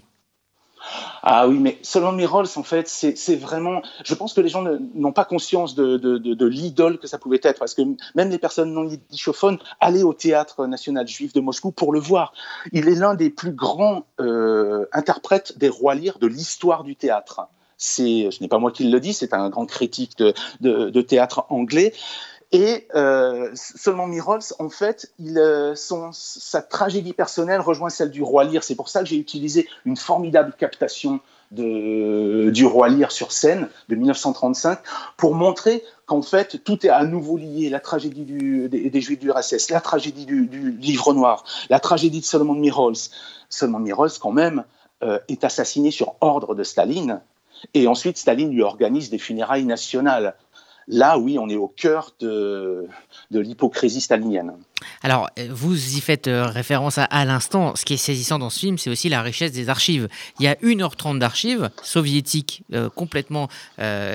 Ah 1.21 1.47
oui, 1.47 1.57
mais 1.59 1.77
selon 1.81 2.11
Mirols, 2.11 2.47
en 2.55 2.63
fait, 2.63 2.87
c'est 2.87 3.35
vraiment. 3.35 3.81
Je 4.03 4.13
pense 4.15 4.33
que 4.33 4.41
les 4.41 4.49
gens 4.49 4.63
n'ont 4.95 5.11
pas 5.11 5.25
conscience 5.25 5.75
de, 5.75 6.45
l'idole 6.45 6.97
que 6.97 7.07
ça 7.07 7.17
pouvait 7.17 7.39
être, 7.43 7.59
parce 7.59 7.73
que 7.73 7.81
même 8.15 8.29
les 8.29 8.37
personnes 8.37 8.73
non 8.73 8.83
yiddishophones 8.83 9.59
allaient 9.79 10.03
au 10.03 10.13
théâtre 10.13 10.65
national 10.65 11.07
juif 11.07 11.33
de 11.33 11.41
Moscou 11.41 11.71
pour 11.71 11.93
le 11.93 11.99
voir. 11.99 12.33
Il 12.71 12.87
est 12.87 12.95
l'un 12.95 13.15
des 13.15 13.29
plus 13.29 13.51
grands 13.51 14.05
euh, 14.19 14.85
interprètes 14.93 15.57
des 15.57 15.69
rois 15.69 15.95
lyres 15.95 16.19
de 16.19 16.27
l'histoire 16.27 16.83
du 16.83 16.95
théâtre. 16.95 17.41
Ce 17.77 18.41
n'est 18.41 18.49
pas 18.49 18.59
moi 18.59 18.71
qui 18.71 18.89
le 18.89 18.99
dis, 18.99 19.13
c'est 19.13 19.33
un 19.33 19.49
grand 19.49 19.65
critique 19.65 20.17
de 20.17 21.01
théâtre 21.01 21.45
anglais. 21.49 21.93
Et 22.51 22.87
euh, 22.95 23.53
Mirols, 24.07 24.41
en 24.57 24.69
fait, 24.69 25.11
euh, 25.21 25.75
son, 25.75 26.09
sa 26.11 26.63
tragédie 26.63 27.13
personnelle 27.13 27.61
rejoint 27.61 27.91
celle 27.91 28.09
du 28.09 28.23
roi 28.23 28.43
Lear. 28.43 28.63
C'est 28.63 28.75
pour 28.75 28.89
ça 28.89 29.01
que 29.01 29.05
j'ai 29.05 29.17
utilisé 29.17 29.67
une 29.85 29.95
formidable 29.95 30.53
captation 30.57 31.19
de, 31.51 32.49
du 32.49 32.65
roi 32.65 32.89
Lear 32.89 33.11
sur 33.11 33.31
scène 33.31 33.69
de 33.87 33.95
1935 33.95 34.79
pour 35.17 35.35
montrer 35.35 35.83
qu'en 36.05 36.23
fait 36.23 36.63
tout 36.63 36.85
est 36.85 36.89
à 36.89 37.03
nouveau 37.03 37.37
lié, 37.37 37.69
la 37.69 37.79
tragédie 37.79 38.25
des, 38.25 39.01
Juifs 39.01 39.19
du 39.19 39.31
RSS, 39.31 39.69
la 39.69 39.81
tragédie 39.81 40.25
du, 40.25 40.71
Livre 40.79 41.13
Noir, 41.13 41.43
la 41.69 41.79
tragédie 41.79 42.19
de 42.19 42.25
Solomon 42.25 42.55
Mirols. 42.55 42.95
Solomon 43.49 43.79
Mirols 43.79 44.11
quand 44.19 44.31
même 44.31 44.63
euh, 45.03 45.19
est 45.27 45.43
assassiné 45.43 45.91
sur 45.91 46.15
ordre 46.21 46.55
de 46.55 46.63
Staline 46.63 47.21
et 47.73 47.87
ensuite 47.87 48.17
Staline 48.17 48.51
lui 48.51 48.61
organise 48.61 49.09
des 49.09 49.17
funérailles 49.17 49.65
nationales. 49.65 50.35
Là, 50.91 51.19
oui, 51.19 51.37
on 51.37 51.47
est 51.49 51.55
au 51.55 51.67
cœur 51.67 52.15
de, 52.19 52.87
de 53.29 53.39
l'hypocrisie 53.39 54.01
stalinienne. 54.01 54.53
Alors, 55.03 55.29
euh, 55.37 55.47
vous 55.51 55.95
y 55.95 56.01
faites 56.01 56.27
euh, 56.27 56.45
référence 56.45 56.97
à, 56.97 57.25
l'instant. 57.25 57.75
Ce 57.75 57.85
qui 57.85 57.93
est 57.93 57.97
saisissant 57.97 58.39
dans 58.39 58.49
ce 58.49 58.59
film, 58.59 58.79
c'est 58.79 58.89
aussi 58.89 59.07
la 59.07 59.21
richesse 59.21 59.51
des 59.51 59.69
archives. 59.69 60.07
Il 60.39 60.45
y 60.45 60.47
a 60.47 60.55
1h30 60.55 61.19
d'archives 61.19 61.69
soviétiques 61.83 62.63
euh, 62.73 62.89
complètement 62.89 63.49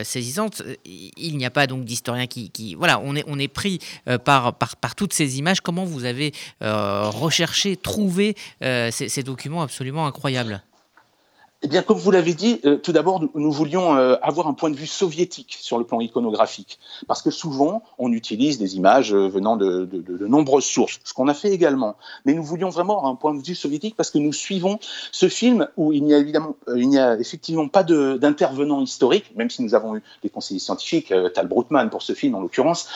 saisissantes. 0.03 0.63
Il 0.85 1.37
n'y 1.37 1.47
a 1.47 1.51
pas 1.51 1.67
donc 1.67 1.85
d'historien 1.85 2.27
qui, 2.27 2.75
Voilà, 2.77 3.01
on 3.01 3.15
est, 3.15 3.25
on 3.29 3.39
est 3.39 3.49
pris 3.49 3.79
par, 4.25 4.55
par, 4.55 4.77
par, 4.77 4.95
toutes 4.95 5.13
ces 5.13 5.39
images. 5.39 5.61
Comment 5.61 5.85
vous 5.85 6.05
avez 6.05 6.33
recherché, 6.61 7.77
trouvé 7.77 8.37
ces 8.61 9.23
documents 9.23 9.63
absolument 9.63 10.07
incroyables? 10.07 10.63
Eh 11.65 11.83
comme 11.83 11.97
vous 11.97 12.11
l'avez 12.11 12.35
dit, 12.35 12.61
euh, 12.67 12.77
tout 12.77 12.93
d'abord, 12.93 13.23
nous, 13.35 13.51
voulions 13.51 13.97
euh, 13.97 14.17
avoir 14.21 14.49
un 14.49 14.53
point 14.53 14.71
de 14.71 14.77
vue 14.77 14.87
soviétique 14.87 15.57
sur 15.59 15.79
le 15.79 15.85
plan 15.85 16.01
iconographique, 16.01 16.79
parce 17.07 17.23
que 17.23 17.31
souvent, 17.31 17.83
on 17.99 18.13
utilise 18.13 18.59
des 18.59 18.77
images 18.77 19.15
euh, 19.15 19.29
venant 19.29 19.57
de, 19.57 19.89
nombreuses 20.27 20.67
sources, 20.67 21.01
ce 21.05 21.15
qu'on 21.15 21.29
a 21.29 21.35
fait 21.35 21.51
également. 21.51 21.97
Mais 22.27 22.35
nous 22.35 22.43
voulions 22.43 22.69
vraiment 22.69 23.09
un 23.09 23.15
point 23.15 23.35
de 23.35 23.43
vue 23.43 23.55
soviétique 23.55 23.97
parce 23.97 24.11
que 24.11 24.19
nous 24.19 24.33
suivons 24.33 24.79
ce 25.11 25.29
film 25.29 25.69
où 25.77 25.93
il 25.93 26.05
n'y 26.05 26.99
a 26.99 27.19
effectivement 27.19 27.69
pas 27.69 27.83
d'intervenant 27.83 28.81
historique, 28.81 29.35
même 29.37 29.49
si 29.49 29.63
nous 29.63 29.75
avons 29.75 29.97
eu 29.97 30.03
des 30.23 30.29
conseillers 30.29 30.61
scientifiques, 30.61 31.13
Tal 31.35 31.49
Brutman 31.49 31.89
pour 31.91 32.03
ce 32.03 32.13
film 32.13 32.35
en 32.35 32.41
l'occurrence. 32.41 32.89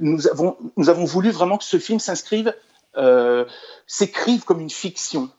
nous 0.00 0.28
avons 0.28 1.04
voulu 1.04 1.30
vraiment 1.30 1.58
que 1.58 1.64
ce 1.64 1.78
film 1.78 1.98
s'inscrive, 1.98 2.54
s'écrive 3.86 4.44
comme 4.44 4.60
une 4.60 4.70
fiction 4.70 5.30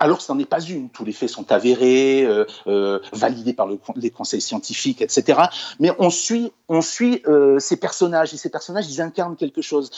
alors 0.00 0.20
ce 0.20 0.32
n'en 0.32 0.38
est 0.38 0.46
pas 0.46 0.60
une. 0.60 0.88
Tous 0.90 1.04
les 1.04 1.12
faits 1.12 1.28
sont 1.28 1.52
avérés, 1.52 2.24
euh, 2.24 2.44
euh, 2.66 2.98
validés 3.12 3.52
par 3.52 3.68
les 3.96 4.10
conseils 4.10 4.40
scientifiques, 4.40 5.02
etc. 5.02 5.42
Mais 5.78 5.90
on 5.98 6.10
suit, 6.10 6.52
on 6.68 6.80
suit 6.80 7.22
euh, 7.26 7.58
ces 7.58 7.76
personnages 7.76 8.34
et 8.34 8.36
ces 8.36 8.50
personnages, 8.50 8.90
ils 8.90 9.00
incarnent 9.00 9.36
quelque 9.36 9.62
chose. 9.62 9.90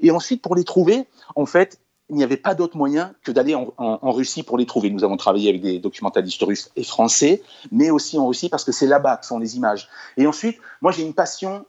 Et 0.00 0.10
ensuite, 0.10 0.42
pour 0.42 0.54
les 0.54 0.64
trouver, 0.64 1.06
en 1.34 1.46
fait, 1.46 1.78
il 2.10 2.16
n'y 2.16 2.24
avait 2.24 2.36
pas 2.36 2.54
d'autre 2.54 2.76
moyen 2.76 3.14
que 3.24 3.32
d'aller 3.32 3.54
en, 3.54 4.12
Russie 4.12 4.42
pour 4.42 4.58
les 4.58 4.66
trouver. 4.66 4.90
Nous 4.90 5.02
avons 5.02 5.16
travaillé 5.16 5.48
avec 5.48 5.62
des 5.62 5.78
documentalistes 5.78 6.42
russes 6.42 6.70
et 6.76 6.84
français, 6.84 7.42
mais 7.70 7.88
aussi 7.90 8.18
en 8.18 8.26
Russie 8.26 8.50
parce 8.50 8.64
que 8.64 8.72
c'est 8.72 8.86
là-bas 8.86 9.16
que 9.16 9.24
sont 9.24 9.38
les 9.38 9.56
images. 9.56 9.88
Et 10.18 10.26
ensuite, 10.26 10.58
moi 10.82 10.92
j'ai 10.92 11.04
une 11.04 11.14
passion 11.14 11.64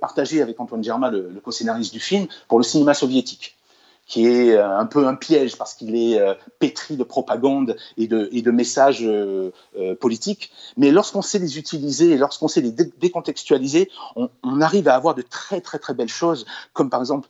partagée 0.00 0.40
avec 0.40 0.58
Antoine 0.58 0.82
Germain, 0.82 1.10
le, 1.10 1.28
le 1.28 1.40
co-scénariste 1.40 1.92
du 1.92 2.00
film, 2.00 2.28
pour 2.48 2.58
le 2.58 2.64
cinéma 2.64 2.94
soviétique 2.94 3.56
qui 4.06 4.26
est 4.26 4.52
euh, 4.52 4.78
un 4.78 4.86
peu 4.86 5.06
un 5.06 5.14
piège 5.14 5.56
parce 5.56 5.74
qu'il 5.74 5.96
est 5.96 6.20
euh, 6.20 6.34
pétri 6.58 6.96
de 6.96 7.04
propagande 7.04 7.76
et 7.96 8.06
de, 8.06 8.50
messages 8.50 9.02
euh, 9.02 9.50
politiques. 10.00 10.52
Mais 10.76 10.90
lorsqu'on 10.90 11.22
sait 11.22 11.38
les 11.38 11.58
utiliser 11.58 12.12
et 12.12 12.16
lorsqu'on 12.16 12.48
sait 12.48 12.60
les 12.60 12.70
décontextualiser, 12.70 13.90
on, 14.16 14.28
arrive 14.60 14.86
à 14.88 14.94
avoir 14.94 15.14
de 15.14 15.22
très 15.22 15.60
très 15.60 15.78
très 15.78 15.94
belles 15.94 16.08
choses, 16.08 16.46
comme 16.72 16.88
par 16.88 17.00
exemple, 17.00 17.28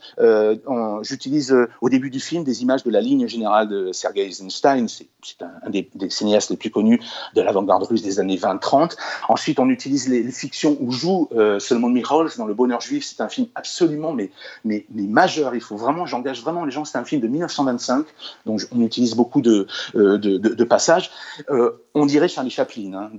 j'utilise 1.02 1.56
au 1.80 1.88
début 1.88 2.10
du 2.10 2.20
film 2.20 2.44
des 2.44 2.62
images 2.62 2.84
de 2.84 2.90
la 2.90 3.00
ligne 3.00 3.26
générale 3.26 3.68
de 3.68 3.92
Sergei 3.92 4.26
Eisenstein, 4.26 4.86
c'est 4.88 5.08
un, 5.40 5.70
des, 5.70 5.88
cinéastes 6.10 6.50
les 6.50 6.56
plus 6.56 6.70
connus 6.70 7.00
de 7.34 7.40
l'avant-garde 7.40 7.84
russe 7.84 8.02
des 8.02 8.20
années 8.20 8.36
20-30. 8.36 8.96
Ensuite, 9.28 9.58
on 9.58 9.70
utilise 9.70 10.08
les, 10.08 10.30
fictions 10.30 10.76
où 10.80 10.92
joue 10.92 11.28
Solomon 11.58 11.88
Mirols 11.88 12.30
dans 12.36 12.46
Le 12.46 12.54
Bonheur 12.54 12.80
juif, 12.80 13.04
c'est 13.04 13.22
un 13.22 13.28
film 13.28 13.46
absolument 13.54 14.12
mais, 14.12 14.30
mais 14.64 14.86
majeur, 14.90 15.54
il 15.54 15.60
faut 15.60 15.76
vraiment, 15.76 16.06
j'engage 16.06 16.42
vraiment 16.42 16.63
les 16.64 16.70
gens, 16.70 16.84
c'est 16.84 16.98
un 16.98 17.04
film 17.04 17.20
de 17.20 17.28
1925, 17.28 18.06
donc 18.46 18.62
on 18.72 18.80
utilise 18.80 19.14
beaucoup 19.14 19.40
de, 19.40 19.66
euh, 19.94 20.66
passages. 20.68 21.10
Euh, 21.50 21.72
on 21.94 22.06
dirait 22.06 22.28
Charlie 22.28 22.50
Chaplin 22.50 22.92
hein, 22.94 23.10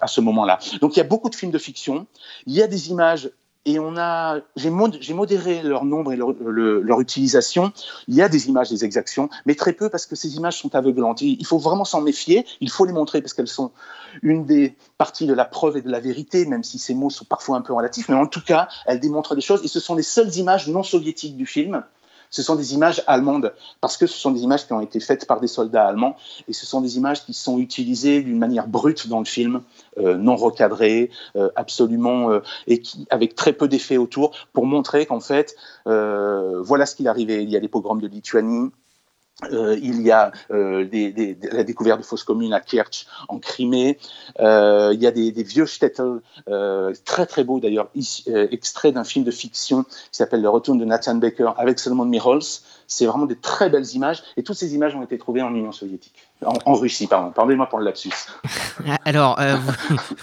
à 0.00 0.06
ce 0.06 0.20
moment-là. 0.20 0.58
Donc 0.80 0.96
il 0.96 0.98
y 0.98 1.02
a 1.02 1.06
beaucoup 1.06 1.30
de 1.30 1.34
films 1.34 1.52
de 1.52 1.58
fiction, 1.58 2.06
il 2.46 2.54
y 2.54 2.62
a 2.62 2.66
des 2.66 2.90
images 2.90 3.30
et 3.66 3.78
on 3.78 3.96
a, 3.96 4.40
j'ai 4.56 4.70
modéré 4.70 5.62
leur 5.62 5.84
nombre 5.84 6.12
et 6.12 6.16
leur, 6.16 6.32
leur, 6.38 7.00
utilisation. 7.00 7.72
Il 8.08 8.14
y 8.14 8.20
a 8.20 8.28
des 8.28 8.48
images 8.48 8.68
des 8.68 8.84
exactions, 8.84 9.30
mais 9.46 9.54
très 9.54 9.72
peu 9.72 9.88
parce 9.88 10.04
que 10.04 10.16
ces 10.16 10.36
images 10.36 10.58
sont 10.58 10.74
aveuglantes. 10.74 11.22
Il 11.22 11.46
faut 11.46 11.58
vraiment 11.58 11.86
s'en 11.86 12.02
méfier. 12.02 12.44
Il 12.60 12.70
faut 12.70 12.84
les 12.84 12.92
montrer 12.92 13.22
parce 13.22 13.32
qu'elles 13.32 13.48
sont 13.48 13.72
une 14.22 14.44
des 14.44 14.76
parties 14.98 15.26
de 15.26 15.32
la 15.32 15.46
preuve 15.46 15.78
et 15.78 15.82
de 15.82 15.90
la 15.90 16.00
vérité, 16.00 16.44
même 16.44 16.62
si 16.62 16.78
ces 16.78 16.94
mots 16.94 17.10
sont 17.10 17.24
parfois 17.24 17.56
un 17.56 17.62
peu 17.62 17.72
relatifs. 17.72 18.08
Mais 18.10 18.16
en 18.16 18.26
tout 18.26 18.42
cas, 18.42 18.68
elles 18.84 19.00
démontrent 19.00 19.34
des 19.34 19.40
choses 19.40 19.64
et 19.64 19.68
ce 19.68 19.80
sont 19.80 19.94
les 19.94 20.02
seules 20.02 20.36
images 20.36 20.68
non 20.68 20.82
soviétiques 20.82 21.36
du 21.36 21.46
film 21.46 21.84
ce 22.34 22.42
sont 22.42 22.56
des 22.56 22.74
images 22.74 23.00
allemandes, 23.06 23.54
parce 23.80 23.96
que 23.96 24.08
ce 24.08 24.18
sont 24.18 24.32
des 24.32 24.42
images 24.42 24.66
qui 24.66 24.72
ont 24.72 24.80
été 24.80 24.98
faites 24.98 25.24
par 25.24 25.38
des 25.38 25.46
soldats 25.46 25.86
allemands, 25.86 26.16
et 26.48 26.52
ce 26.52 26.66
sont 26.66 26.80
des 26.80 26.96
images 26.96 27.24
qui 27.24 27.32
sont 27.32 27.60
utilisées 27.60 28.22
d'une 28.22 28.38
manière 28.38 28.66
brute 28.66 29.06
dans 29.06 29.20
le 29.20 29.24
film, 29.24 29.62
euh, 29.98 30.16
non 30.16 30.34
recadrées, 30.34 31.10
euh, 31.36 31.50
absolument, 31.54 32.32
euh, 32.32 32.40
et 32.66 32.80
qui, 32.80 33.06
avec 33.10 33.36
très 33.36 33.52
peu 33.52 33.68
d'effets 33.68 33.98
autour, 33.98 34.32
pour 34.52 34.66
montrer 34.66 35.06
qu'en 35.06 35.20
fait, 35.20 35.54
voilà 35.86 36.86
ce 36.86 36.96
qu'il 36.96 37.06
arrivait. 37.06 37.44
Il 37.44 37.50
y 37.50 37.56
a 37.56 37.60
les 37.60 37.68
pogroms 37.68 38.00
de 38.00 38.08
Lituanie, 38.08 38.72
euh, 39.52 39.76
il 39.82 40.00
y 40.02 40.12
a 40.12 40.30
euh, 40.52 40.88
la 41.52 41.64
découverte 41.64 42.00
de 42.00 42.04
fausses 42.04 42.22
communes 42.22 42.52
à 42.52 42.60
Kerch 42.60 43.06
en 43.28 43.38
Crimée. 43.38 43.98
Euh, 44.38 44.92
il 44.94 45.02
y 45.02 45.06
a 45.06 45.10
des, 45.10 45.32
vieux 45.42 45.66
shtetl 45.66 46.20
très 47.04 47.26
très 47.26 47.44
beaux 47.44 47.60
d'ailleurs, 47.60 47.90
extraits 48.26 48.94
d'un 48.94 49.04
film 49.04 49.24
de 49.24 49.30
fiction 49.30 49.82
qui 49.84 49.90
s'appelle 50.12 50.42
Le 50.42 50.48
Retour 50.48 50.76
de 50.76 50.84
Nathan 50.84 51.16
Baker 51.16 51.50
avec 51.56 51.78
Solomon 51.78 52.04
Mirols. 52.04 52.42
C'est 52.86 53.06
vraiment 53.06 53.26
des 53.26 53.36
très 53.36 53.70
belles 53.70 53.94
images 53.94 54.22
et 54.36 54.42
toutes 54.42 54.56
ces 54.56 54.74
images 54.74 54.94
ont 54.94 55.02
été 55.02 55.18
trouvées 55.18 55.42
en 55.42 55.54
Union 55.54 55.72
soviétique. 55.72 56.14
En, 56.44 56.74
Russie, 56.74 57.06
pardon. 57.06 57.30
Pardonnez-moi 57.30 57.68
pour 57.68 57.78
le 57.78 57.86
lapsus. 57.86 58.10
Alors, 59.04 59.40
euh, 59.40 59.56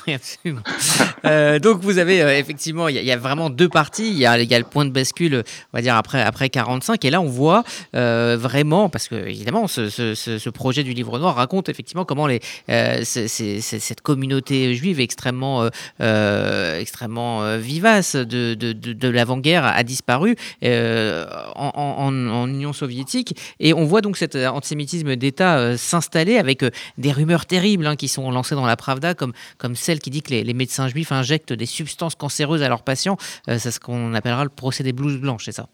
euh, 1.26 1.60
donc 1.60 1.82
vous 1.82 1.98
avez 1.98 2.22
euh, 2.22 2.38
effectivement, 2.38 2.88
il 2.88 2.96
y, 2.96 3.12
a 3.12 3.18
vraiment 3.18 3.50
deux 3.50 3.70
parties. 3.70 4.10
Il 4.10 4.18
y, 4.18 4.26
a, 4.26 4.38
le 4.38 4.64
point 4.64 4.86
de 4.86 4.92
bascule, 4.92 5.44
on 5.74 5.78
va 5.78 5.82
dire 5.82 5.96
après 5.96 6.22
après 6.22 6.50
45, 6.50 7.04
et 7.06 7.10
là 7.10 7.22
on 7.22 7.28
voit 7.28 7.64
vraiment, 7.94 8.90
parce 8.90 9.08
que 9.08 9.16
évidemment, 9.16 9.68
ce, 9.68 10.50
projet 10.50 10.84
du 10.84 10.94
livre 10.94 11.18
noir 11.20 11.36
raconte 11.36 11.70
effectivement 11.70 12.06
comment 12.06 12.28
cette 12.68 14.02
communauté 14.02 14.74
juive 14.76 15.00
extrêmement 15.00 15.70
extrêmement 16.00 17.58
vivace 17.58 18.16
de, 18.16 18.54
de, 18.54 18.74
de, 18.74 19.10
l'avant-guerre 19.10 19.66
a 19.66 19.84
disparu 19.84 20.36
en, 20.64 22.12
Union 22.48 22.74
soviétique, 22.74 23.38
et 23.60 23.74
on 23.74 23.86
voit 23.86 24.02
donc 24.02 24.18
cet 24.18 24.36
antisémitisme 24.36 25.16
d'État 25.16 25.78
s'installer 25.78 26.38
avec 26.38 26.64
euh, 26.64 26.70
des 26.98 27.12
rumeurs 27.12 27.46
terribles 27.46 27.86
hein, 27.88 27.96
qui 27.96 28.08
sont 28.08 28.30
lancées 28.32 28.56
dans 28.56 28.66
la 28.66 28.76
Pravda, 28.76 29.14
comme, 29.14 29.34
comme 29.58 29.76
celle 29.76 30.00
qui 30.00 30.10
dit 30.10 30.22
que 30.22 30.32
les, 30.34 30.54
médecins 30.54 30.88
juifs 30.88 31.11
injectent 31.12 31.54
des 31.54 31.66
substances 31.66 32.16
cancéreuses 32.16 32.64
à 32.64 32.70
leurs 32.70 32.84
patients. 32.84 33.18
Euh, 33.50 33.58
c'est 33.60 33.72
ce 33.72 33.80
qu'on 33.80 34.14
appellera 34.14 34.44
le 34.44 34.50
procès 34.50 34.84
des 34.84 34.94
blouses 34.94 35.18
blanches, 35.18 35.46
c'est 35.46 35.52
ça? 35.52 35.68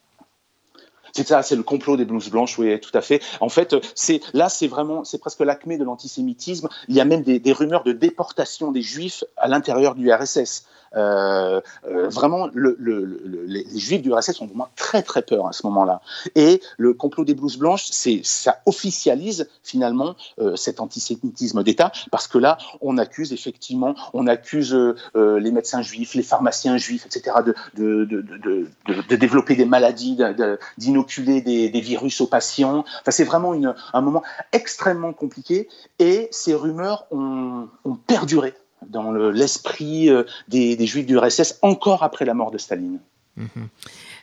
C'est 1.14 1.28
ça, 1.28 1.42
c'est 1.42 1.56
le 1.56 1.64
complot 1.64 1.98
des 1.98 2.06
blouses 2.06 2.30
blanches, 2.30 2.60
oui, 2.60 2.80
tout 2.80 2.96
à 2.96 3.02
fait. 3.02 3.24
En 3.40 3.50
fait, 3.50 3.76
c'est 3.96 4.22
là, 4.34 4.50
c'est 4.50 4.68
vraiment, 4.68 5.04
c'est 5.04 5.18
presque 5.18 5.40
l'acmé 5.40 5.78
de 5.78 5.84
l'antisémitisme. 5.84 6.70
Il 6.90 6.96
y 6.96 7.02
a 7.02 7.06
même 7.06 7.24
des, 7.24 7.54
rumeurs 7.54 7.84
de 7.84 7.92
déportation 7.92 8.72
des 8.72 8.84
juifs 8.84 9.24
à 9.36 9.48
l'intérieur 9.48 9.96
du 9.96 10.12
RSS. 10.12 10.66
Euh, 10.98 11.62
euh, 11.88 12.10
vraiment, 12.10 12.50
le, 12.54 12.76
les, 13.46 13.66
juifs 13.80 14.02
du 14.02 14.12
RSS 14.12 14.42
ont 14.42 14.48
vraiment 14.48 14.70
très 14.76 15.04
très 15.04 15.22
peur 15.22 15.48
à 15.48 15.54
ce 15.54 15.66
moment-là. 15.68 16.02
Et 16.36 16.62
le 16.78 16.94
complot 16.94 17.26
des 17.26 17.36
blouses 17.36 17.58
blanches, 17.58 17.88
c'est 17.92 18.22
ça 18.24 18.62
officialise 18.66 19.48
finalement 19.64 20.16
euh, 20.40 20.56
cet 20.56 20.80
antisémitisme 20.80 21.64
d'État 21.64 21.92
parce 22.12 22.28
que 22.28 22.38
là, 22.38 22.58
on 22.82 22.98
accuse 22.98 23.34
effectivement, 23.34 23.96
on 24.14 24.28
accuse 24.28 24.76
les 25.16 25.52
médecins 25.52 25.82
juifs, 25.82 26.16
les 26.16 26.24
pharmaciens 26.24 26.78
juifs, 26.78 27.06
etc., 27.06 27.38
de, 27.76 29.16
développer 29.16 29.56
des 29.56 29.66
maladies, 29.66 30.18
d'inoculer 30.78 31.42
des, 31.42 31.82
virus 31.82 32.22
aux 32.22 32.28
patients. 32.28 32.80
Enfin, 33.02 33.12
c'est 33.12 33.24
vraiment 33.24 33.54
un 33.94 34.02
moment 34.02 34.24
extrêmement 34.52 35.14
compliqué 35.14 35.68
et 36.00 36.28
ces 36.32 36.54
rumeurs 36.56 37.06
ont 37.12 37.68
perduré 38.08 38.54
dans 38.90 39.12
l'esprit 39.12 40.10
euh, 40.10 40.24
des, 40.48 40.86
juifs 40.86 41.06
du 41.06 41.18
RSS 41.18 41.60
encore 41.62 42.04
après 42.04 42.26
la 42.26 42.34
mort 42.34 42.52
de 42.52 42.58
Staline. 42.58 43.00
Mhm. 43.36 43.48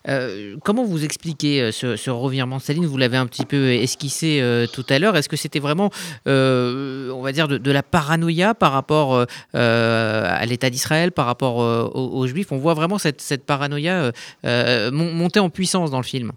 Euh, 0.06 0.56
comment 0.62 0.84
vous 0.84 1.02
expliquez 1.02 1.62
euh, 1.62 1.72
ce, 1.72 2.10
revirement 2.10 2.58
de 2.58 2.62
Staline? 2.62 2.84
Vous 2.84 2.98
l'avez 2.98 3.16
un 3.16 3.26
petit 3.26 3.46
peu 3.46 3.72
esquissé 3.72 4.42
tout 4.72 4.84
à 4.88 4.98
l'heure. 4.98 5.16
Est-ce 5.16 5.28
que 5.28 5.36
c'était 5.36 5.60
vraiment, 5.60 5.90
on 6.26 7.20
va 7.22 7.32
dire, 7.32 7.48
de, 7.48 7.70
la 7.70 7.82
paranoïa 7.82 8.54
par 8.54 8.72
rapport 8.72 9.26
à 9.54 10.46
l'État 10.46 10.70
d'Israël, 10.70 11.12
par 11.12 11.26
rapport 11.26 11.56
aux, 11.56 12.26
Juifs? 12.26 12.52
On 12.52 12.58
voit 12.58 12.74
vraiment 12.74 12.98
cette, 12.98 13.20
cette 13.20 13.44
paranoïa 13.44 14.12
monter 14.92 15.40
en 15.40 15.48
puissance 15.48 15.90
dans 15.90 15.98
le 15.98 16.04
film. 16.04 16.32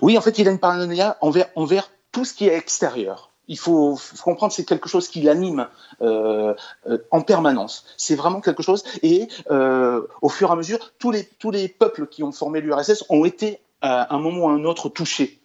Oui, 0.00 0.16
en 0.16 0.22
fait, 0.22 0.38
il 0.38 0.48
a 0.48 0.50
une 0.50 0.58
paranoïa 0.58 1.18
envers, 1.20 1.46
envers 1.56 1.90
tout 2.12 2.24
ce 2.24 2.32
qui 2.32 2.46
est 2.46 2.56
extérieur 2.56 3.33
Il 3.48 3.58
faut, 3.58 3.98
comprendre 4.22 4.52
c'est 4.52 4.64
quelque 4.64 4.88
chose 4.88 5.08
qui 5.08 5.20
l'anime 5.22 5.68
euh, 6.00 6.54
euh, 6.88 6.98
en 7.10 7.20
permanence. 7.20 7.84
C'est 7.96 8.14
vraiment 8.14 8.40
quelque 8.40 8.62
chose. 8.62 8.84
Et 9.02 9.28
euh, 9.50 10.02
au 10.22 10.28
fur 10.28 10.48
et 10.48 10.52
à 10.52 10.56
mesure, 10.56 10.92
tous 10.98 11.10
les, 11.10 11.24
tous 11.38 11.50
les 11.50 11.68
peuples 11.68 12.06
qui 12.06 12.22
ont 12.22 12.32
formé 12.32 12.60
l'URSS 12.60 13.04
ont 13.08 13.24
été 13.24 13.60
à 13.82 14.14
un 14.14 14.18
moment 14.18 14.46
ou 14.46 14.48
à 14.48 14.52
un 14.52 14.64
autre 14.64 14.88
touchés. 14.88 15.40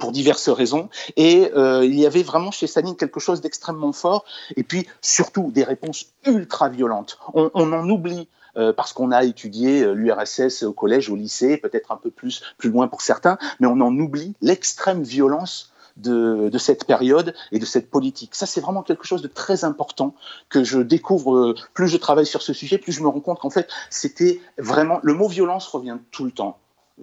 pour 0.00 0.12
diverses 0.12 0.48
raisons. 0.48 0.88
Et 1.16 1.52
il 1.54 1.94
y 1.94 2.06
avait 2.06 2.22
vraiment 2.22 2.50
chez 2.50 2.66
Staline 2.66 2.96
quelque 2.96 3.20
chose 3.20 3.42
d'extrêmement 3.42 3.92
fort, 3.92 4.24
et 4.56 4.62
puis 4.62 4.88
surtout 5.02 5.50
des 5.52 5.62
réponses 5.62 6.06
ultra 6.24 6.70
violentes. 6.70 7.18
On, 7.34 7.50
on 7.52 7.72
en 7.74 7.88
oublie 7.88 8.28
parce 8.54 8.94
qu'on 8.94 9.12
a 9.12 9.24
étudié 9.24 9.84
l'URSS 9.94 10.62
au 10.62 10.72
collège, 10.72 11.10
au 11.10 11.16
lycée, 11.16 11.58
peut-être 11.58 11.92
un 11.92 11.96
peu 11.96 12.10
plus, 12.10 12.42
plus 12.56 12.70
loin 12.70 12.88
pour 12.88 13.02
certains, 13.02 13.36
mais 13.60 13.66
on 13.66 13.80
en 13.82 13.94
oublie 13.98 14.34
l'extrême 14.40 15.02
violence 15.02 15.67
de, 15.98 16.58
cette 16.58 16.84
période 16.84 17.34
et 17.52 17.58
de 17.58 17.64
cette 17.64 17.90
politique. 17.90 18.34
Ça, 18.34 18.46
c'est 18.46 18.60
vraiment 18.60 18.82
quelque 18.82 19.06
chose 19.06 19.22
de 19.22 19.28
très 19.28 19.64
important 19.64 20.14
que 20.48 20.64
je 20.64 20.78
découvre. 20.78 21.36
Euh, 21.36 21.54
plus 21.74 21.88
je 21.88 21.96
travaille 21.96 22.26
sur 22.26 22.42
ce 22.42 22.52
sujet, 22.52 22.78
plus 22.78 22.92
je 22.92 23.02
me 23.02 23.08
rends 23.08 23.20
compte 23.20 23.40
qu'en 23.40 23.50
fait, 23.50 23.68
c'était 23.90 24.40
vraiment. 24.58 25.00
Le 25.02 25.14
mot 25.14 25.28
violence 25.28 25.66
revient 25.68 25.98
tout 26.10 26.24
le 26.24 26.30
temps. 26.30 26.58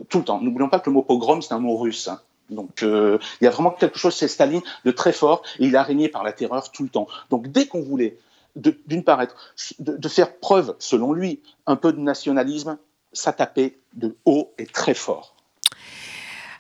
Tout 0.10 0.20
le 0.20 0.26
temps. 0.26 0.42
N'oublions 0.42 0.70
pas 0.70 0.80
que 0.80 0.90
le 0.90 0.94
mot 0.94 1.02
pogrom, 1.02 1.42
c'est 1.42 1.54
un 1.54 1.60
mot 1.60 1.78
russe. 1.78 2.08
Hein. 2.08 2.20
Donc 2.50 2.84
euh, 2.84 3.18
il 3.42 3.46
y 3.46 3.48
a 3.48 3.50
vraiment 3.50 3.72
quelque 3.72 3.98
chose 3.98 4.16
chez 4.16 4.28
Staline 4.28 4.62
de 4.84 4.92
très 4.92 5.14
fort 5.14 5.42
et 5.60 5.66
il 5.66 5.76
a 5.76 5.84
régné 5.84 6.10
par 6.10 6.24
la 6.24 6.34
terreur 6.34 6.72
tout 6.72 6.84
le 6.84 6.90
temps. 6.90 7.08
Donc 7.30 7.48
dès 7.48 7.66
qu'on 7.66 7.82
voulait, 7.82 8.18
d'une 8.56 9.04
part, 9.04 9.22
être, 9.22 9.36
de, 9.80 9.98
de, 9.98 10.08
faire 10.08 10.38
preuve, 10.38 10.76
selon 10.80 11.12
lui, 11.12 11.42
un 11.66 11.76
peu 11.76 11.92
de 11.92 12.00
nationalisme, 12.00 12.78
ça 13.14 13.34
tapait 13.34 13.80
de 13.94 14.16
haut 14.26 14.54
et 14.58 14.66
très 14.66 14.94
fort. 14.94 15.35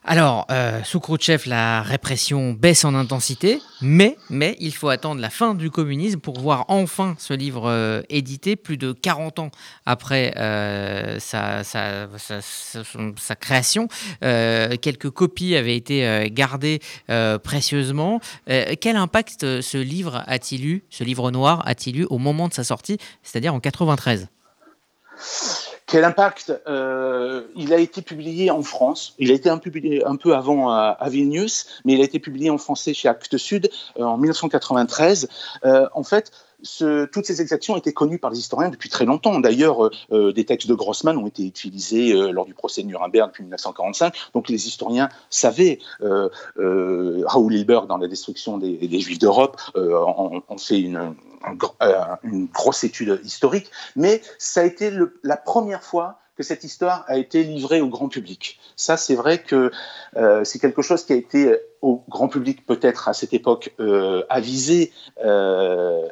Alors, 0.07 0.45
euh, 0.51 0.83
sous 0.83 1.00
Khrouchtchev, 1.00 1.50
la 1.50 1.81
répression 1.81 2.53
baisse 2.53 2.85
en 2.85 2.93
intensité, 2.93 3.59
mais, 3.81 4.17
il 4.59 4.71
faut 4.71 4.89
attendre 4.89 5.19
la 5.19 5.31
fin 5.31 5.55
du 5.55 5.71
communisme 5.71 6.19
pour 6.19 6.39
voir 6.39 6.65
enfin 6.67 7.15
ce 7.17 7.33
livre 7.33 7.67
euh, 7.67 8.03
édité, 8.09 8.55
plus 8.55 8.77
de 8.77 8.91
40 8.91 9.39
ans 9.39 9.50
après 9.88 10.33
euh, 10.38 11.19
sa, 11.19 11.63
sa, 11.63 12.07
création. 13.39 13.88
quelques 14.21 15.09
copies 15.09 15.55
avaient 15.55 15.75
été 15.75 16.29
gardées 16.31 16.81
précieusement. 17.43 18.19
quel 18.79 18.97
impact 18.97 19.62
ce 19.62 19.77
livre 19.77 20.24
a-t-il 20.27 20.67
eu, 20.67 20.83
ce 20.91 21.03
livre 21.03 21.31
noir 21.31 21.63
a-t-il 21.65 22.01
eu 22.01 22.05
au 22.12 22.19
moment 22.19 22.47
de 22.47 22.53
sa 22.53 22.63
sortie, 22.63 23.00
c'est-à-dire 23.24 23.55
en 23.55 23.59
93 23.59 24.27
quel 25.88 26.04
impact 26.04 26.51
euh, 26.68 27.44
Il 27.56 27.74
a 27.74 27.77
été 27.77 28.01
publié 28.01 28.50
en 28.50 28.63
France. 28.63 29.13
Il 29.20 29.32
a 29.32 29.36
été 29.36 29.50
un, 29.50 29.60
publié 29.60 30.04
un 30.04 30.15
peu 30.15 30.36
avant 30.36 30.72
à, 30.72 30.98
Vilnius, 31.10 31.68
mais 31.86 31.94
il 31.94 32.01
a 32.01 32.04
été 32.04 32.20
publié 32.20 32.50
en 32.50 32.58
français 32.58 32.94
chez 32.94 33.08
Actes 33.08 33.38
Sud 33.38 33.70
euh, 34.00 34.04
en 34.04 34.18
1993. 34.18 35.30
Euh, 35.63 35.88
en 35.94 36.04
fait, 36.04 36.32
toutes 37.12 37.25
ces 37.25 37.41
exactions 37.41 37.77
étaient 37.77 37.93
connues 37.93 38.19
par 38.19 38.31
les 38.31 38.39
historiens 38.39 38.69
depuis 38.69 38.89
très 38.89 39.05
longtemps. 39.05 39.39
D'ailleurs, 39.39 39.89
euh, 40.12 40.34
des 40.34 40.45
textes 40.45 40.67
de 40.67 40.74
Grossman 40.74 41.17
ont 41.17 41.27
été 41.27 41.45
utilisés 41.45 42.13
euh, 42.13 42.31
lors 42.31 42.45
du 42.45 42.53
procès 42.53 42.81
de 42.81 42.88
Nuremberg 42.88 43.29
depuis 43.29 43.43
1945. 43.43 44.13
Donc 44.34 44.50
les 44.50 44.67
historiens 44.67 45.10
savaient. 45.29 45.79
Euh, 46.01 46.29
Raoul 47.25 47.53
Hilberg, 47.53 47.88
dans 47.88 47.98
La 47.98 48.07
destruction 48.07 48.57
des, 48.57 49.00
Juifs 49.00 49.19
d'Europe, 49.19 49.60
on, 49.75 50.57
fait 50.57 50.79
une, 50.79 51.15
grosse 52.53 52.84
étude 52.84 53.19
historique. 53.24 53.69
Mais 53.95 54.22
ça 54.38 54.62
a 54.62 54.63
été 54.63 54.91
la 55.24 55.38
première 55.38 55.84
fois 55.84 56.19
que 56.36 56.43
cette 56.43 56.63
histoire 56.63 57.05
a 57.07 57.17
été 57.17 57.43
livrée 57.43 57.81
au 57.81 57.88
grand 57.88 58.10
public. 58.10 58.60
Ça, 58.75 58.98
c'est 58.98 59.15
vrai 59.15 59.41
que 59.41 59.72
euh, 60.17 60.43
c'est 60.43 60.60
quelque 60.60 60.81
chose 60.81 61.05
qui 61.05 61.13
a 61.13 61.15
été 61.15 61.55
au 61.82 62.03
grand 62.10 62.27
public 62.27 62.65
peut-être 62.65 63.08
à 63.08 63.13
cette 63.13 63.34
époque 63.34 63.74
euh, 63.79 64.24
avisé 64.29 64.91
euh, 65.24 66.08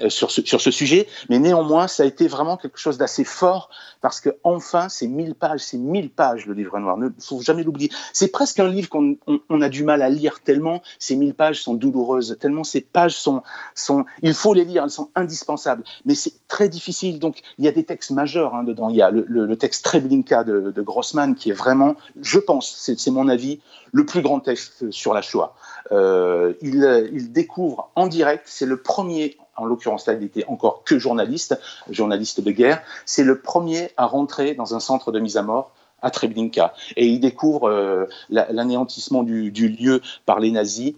euh, 0.00 0.08
sur, 0.08 0.30
ce, 0.32 0.70
sujet, 0.72 1.06
mais 1.28 1.38
néanmoins, 1.38 1.86
ça 1.86 2.02
a 2.02 2.06
été 2.06 2.26
vraiment 2.26 2.56
quelque 2.56 2.78
chose 2.78 2.98
d'assez 2.98 3.22
fort 3.22 3.70
parce 4.00 4.20
que 4.20 4.30
enfin, 4.42 4.88
c'est 4.88 5.06
1000 5.06 5.36
pages, 5.36 5.60
c'est 5.60 5.78
1000 5.78 6.10
pages 6.10 6.46
le 6.46 6.54
livre 6.54 6.76
noir, 6.80 6.96
ne 6.96 7.10
faut 7.20 7.40
jamais 7.40 7.62
l'oublier. 7.62 7.90
C'est 8.12 8.32
presque 8.32 8.58
un 8.58 8.66
livre 8.66 8.88
qu'on 8.88 9.16
on, 9.48 9.60
a 9.60 9.68
du 9.68 9.84
mal 9.84 10.02
à 10.02 10.08
lire 10.08 10.40
tellement 10.40 10.82
ces 10.98 11.14
1000 11.14 11.34
pages 11.34 11.62
sont 11.62 11.74
douloureuses, 11.74 12.36
tellement 12.40 12.64
ces 12.64 12.80
pages 12.80 13.16
sont, 13.16 13.42
sont, 13.76 14.04
il 14.22 14.34
faut 14.34 14.52
les 14.52 14.64
lire, 14.64 14.82
elles 14.82 14.90
sont 14.90 15.10
indispensables, 15.14 15.84
mais 16.04 16.16
c'est 16.16 16.46
très 16.48 16.68
difficile. 16.68 17.20
Donc, 17.20 17.42
il 17.58 17.64
y 17.64 17.68
a 17.68 17.72
des 17.72 17.84
textes 17.84 18.10
majeurs 18.10 18.54
hein, 18.56 18.64
dedans. 18.64 18.88
Il 18.88 18.96
y 18.96 19.02
a 19.02 19.10
le, 19.12 19.56
texte 19.56 19.84
Treblinka 19.84 20.42
de 20.42 20.82
Grossman 20.82 21.36
qui 21.36 21.50
est 21.50 21.54
vraiment, 21.54 21.94
je 22.20 22.40
pense, 22.40 22.74
c'est 22.96 23.10
mon 23.12 23.28
avis, 23.28 23.60
le 23.94 24.04
plus 24.04 24.22
grand 24.22 24.40
texte 24.40 24.83
sur 24.90 25.14
la 25.14 25.22
Shoah. 25.22 25.54
Euh, 25.92 26.54
il, 26.62 27.10
il 27.12 27.32
découvre 27.32 27.90
en 27.94 28.06
direct, 28.06 28.44
c'est 28.46 28.66
le 28.66 28.80
premier 28.80 29.36
en 29.56 29.66
l'occurrence 29.66 30.06
là, 30.06 30.14
il 30.14 30.24
était 30.24 30.44
encore 30.46 30.82
que 30.84 30.98
journaliste, 30.98 31.58
journaliste 31.88 32.40
de 32.40 32.50
guerre. 32.50 32.82
C'est 33.06 33.24
le 33.24 33.40
premier 33.40 33.90
à 33.96 34.06
rentrer 34.06 34.54
dans 34.54 34.74
un 34.74 34.80
centre 34.80 35.12
de 35.12 35.20
mise 35.20 35.36
à 35.36 35.42
mort 35.42 35.70
à 36.02 36.10
Treblinka. 36.10 36.74
Et 36.96 37.06
il 37.06 37.18
découvre 37.18 37.68
euh, 37.68 38.06
l'anéantissement 38.28 39.22
du, 39.22 39.50
lieu 39.50 40.02
par 40.26 40.38
les 40.38 40.50
nazis, 40.50 40.94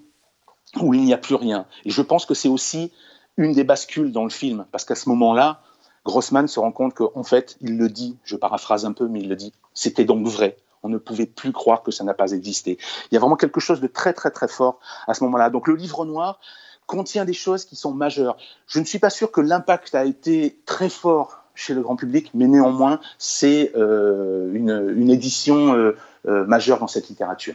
où 0.81 0.93
il 0.95 1.03
n'y 1.05 1.15
a 1.15 1.19
plus 1.19 1.37
rien. 1.37 1.65
Et 1.85 1.91
je 1.91 2.03
pense 2.03 2.27
que 2.27 2.35
c'est 2.35 2.49
aussi 2.49 2.93
une 3.37 3.53
des 3.53 3.65
bascules 3.65 4.13
dans 4.13 4.25
le 4.25 4.31
film, 4.31 4.67
parce 4.73 4.85
qu'à 4.85 4.95
ce 4.95 5.09
moment-là, 5.11 5.61
Grossman 6.05 6.49
se 6.49 6.59
rend 6.59 6.73
compte 6.73 6.95
qu'en 6.95 7.23
fait, 7.23 7.57
il 7.61 7.79
le 7.79 7.89
dit, 7.89 8.17
je 8.25 8.37
paraphrase 8.37 8.85
un 8.85 8.93
peu, 8.93 9.07
mais 9.09 9.21
il 9.21 9.29
le 9.29 9.37
dit, 9.37 9.53
c'était 9.75 10.05
donc 10.05 10.27
vrai. 10.27 10.57
On 10.83 10.89
ne 10.89 10.99
pouvait 10.99 11.27
plus 11.27 11.53
croire 11.53 11.83
que 11.83 11.91
ça 11.91 12.05
n'a 12.05 12.15
pas 12.15 12.33
existé. 12.33 12.79
Il 13.11 13.15
y 13.15 13.17
a 13.17 13.21
vraiment 13.21 13.37
quelque 13.37 13.61
chose 13.61 13.81
de 13.81 13.87
très 13.87 14.13
très 14.13 14.31
très 14.31 14.49
fort 14.49 14.79
à 15.07 15.15
ce 15.15 15.25
moment-là. 15.25 15.51
Donc 15.51 15.69
le 15.69 15.75
livre 15.75 16.05
noir, 16.05 16.41
contient 16.87 17.25
des 17.25 17.33
choses 17.33 17.65
qui 17.65 17.77
sont 17.77 17.93
majeures. 17.93 18.37
Je 18.67 18.79
ne 18.79 18.85
suis 18.85 18.99
pas 18.99 19.11
sûr 19.11 19.31
que 19.31 19.41
l'impact 19.41 19.95
a 19.95 20.05
été 20.05 20.59
très 20.67 20.89
fort 20.89 21.43
chez 21.55 21.75
le 21.75 21.81
grand 21.81 21.97
public, 21.97 22.31
mais 22.35 22.47
néanmoins, 22.47 23.01
c'est 23.19 23.73
euh, 23.77 24.53
une, 24.53 24.95
une, 24.97 25.11
édition 25.11 25.75
euh, 25.75 25.97
euh, 26.29 26.45
majeure 26.45 26.79
dans 26.79 26.87
cette 26.87 27.09
littérature. 27.09 27.55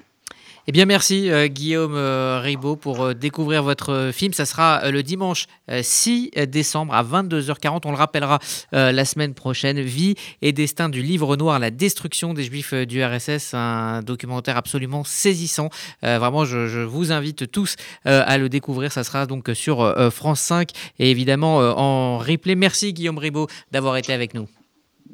Eh 0.68 0.72
bien, 0.72 0.86
merci 0.86 1.32
euh, 1.32 1.48
Guillaume 1.48 1.96
euh, 1.96 2.40
Ribaud 2.40 2.76
pour 2.76 3.02
euh, 3.02 3.14
découvrir 3.16 3.64
votre 3.64 4.12
film. 4.14 4.32
Ça 4.32 4.46
sera 4.46 4.92
le 4.92 5.02
dimanche 5.02 5.48
6 5.82 6.32
décembre 6.48 6.94
à 6.94 7.04
22h40. 7.04 7.82
On 7.86 7.92
le 7.92 7.98
rappellera 7.98 8.40
la 8.72 9.06
semaine 9.06 9.34
prochaine. 9.34 9.80
Vie 9.82 10.16
et 10.42 10.52
destin 10.52 10.90
du 10.90 11.02
livre 11.02 11.36
noir, 11.36 11.60
la 11.60 11.72
destruction 11.72 12.34
des 12.34 12.44
Juifs 12.44 12.74
du 12.74 13.04
RSS. 13.04 13.54
Un 13.54 14.02
documentaire 14.02 14.58
absolument 14.58 15.04
saisissant. 15.04 15.70
vraiment, 16.02 16.46
je, 16.46 16.84
vous 16.84 17.12
invite 17.12 17.50
tous 17.52 17.76
à 18.06 18.38
le 18.38 18.50
découvrir. 18.50 18.92
Ça 18.92 19.04
sera 19.04 19.26
donc 19.26 19.50
sur 19.54 20.12
France 20.12 20.42
5 20.42 20.70
et 21.00 21.10
évidemment 21.10 21.58
en 21.58 22.18
replay. 22.18 22.56
Merci 22.56 22.94
Guillaume 22.94 23.18
Ribaud 23.18 23.48
d'avoir 23.72 23.98
été 23.98 24.14
avec 24.14 24.34
nous. 24.34 24.48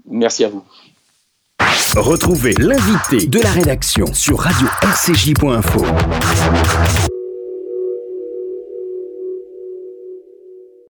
Merci 0.09 0.43
à 0.43 0.49
vous. 0.49 0.63
Retrouvez 1.95 2.53
l'invité 2.59 3.27
de 3.27 3.39
la 3.39 3.49
rédaction 3.49 4.05
sur 4.13 4.39
radio-rcj.info. 4.39 5.85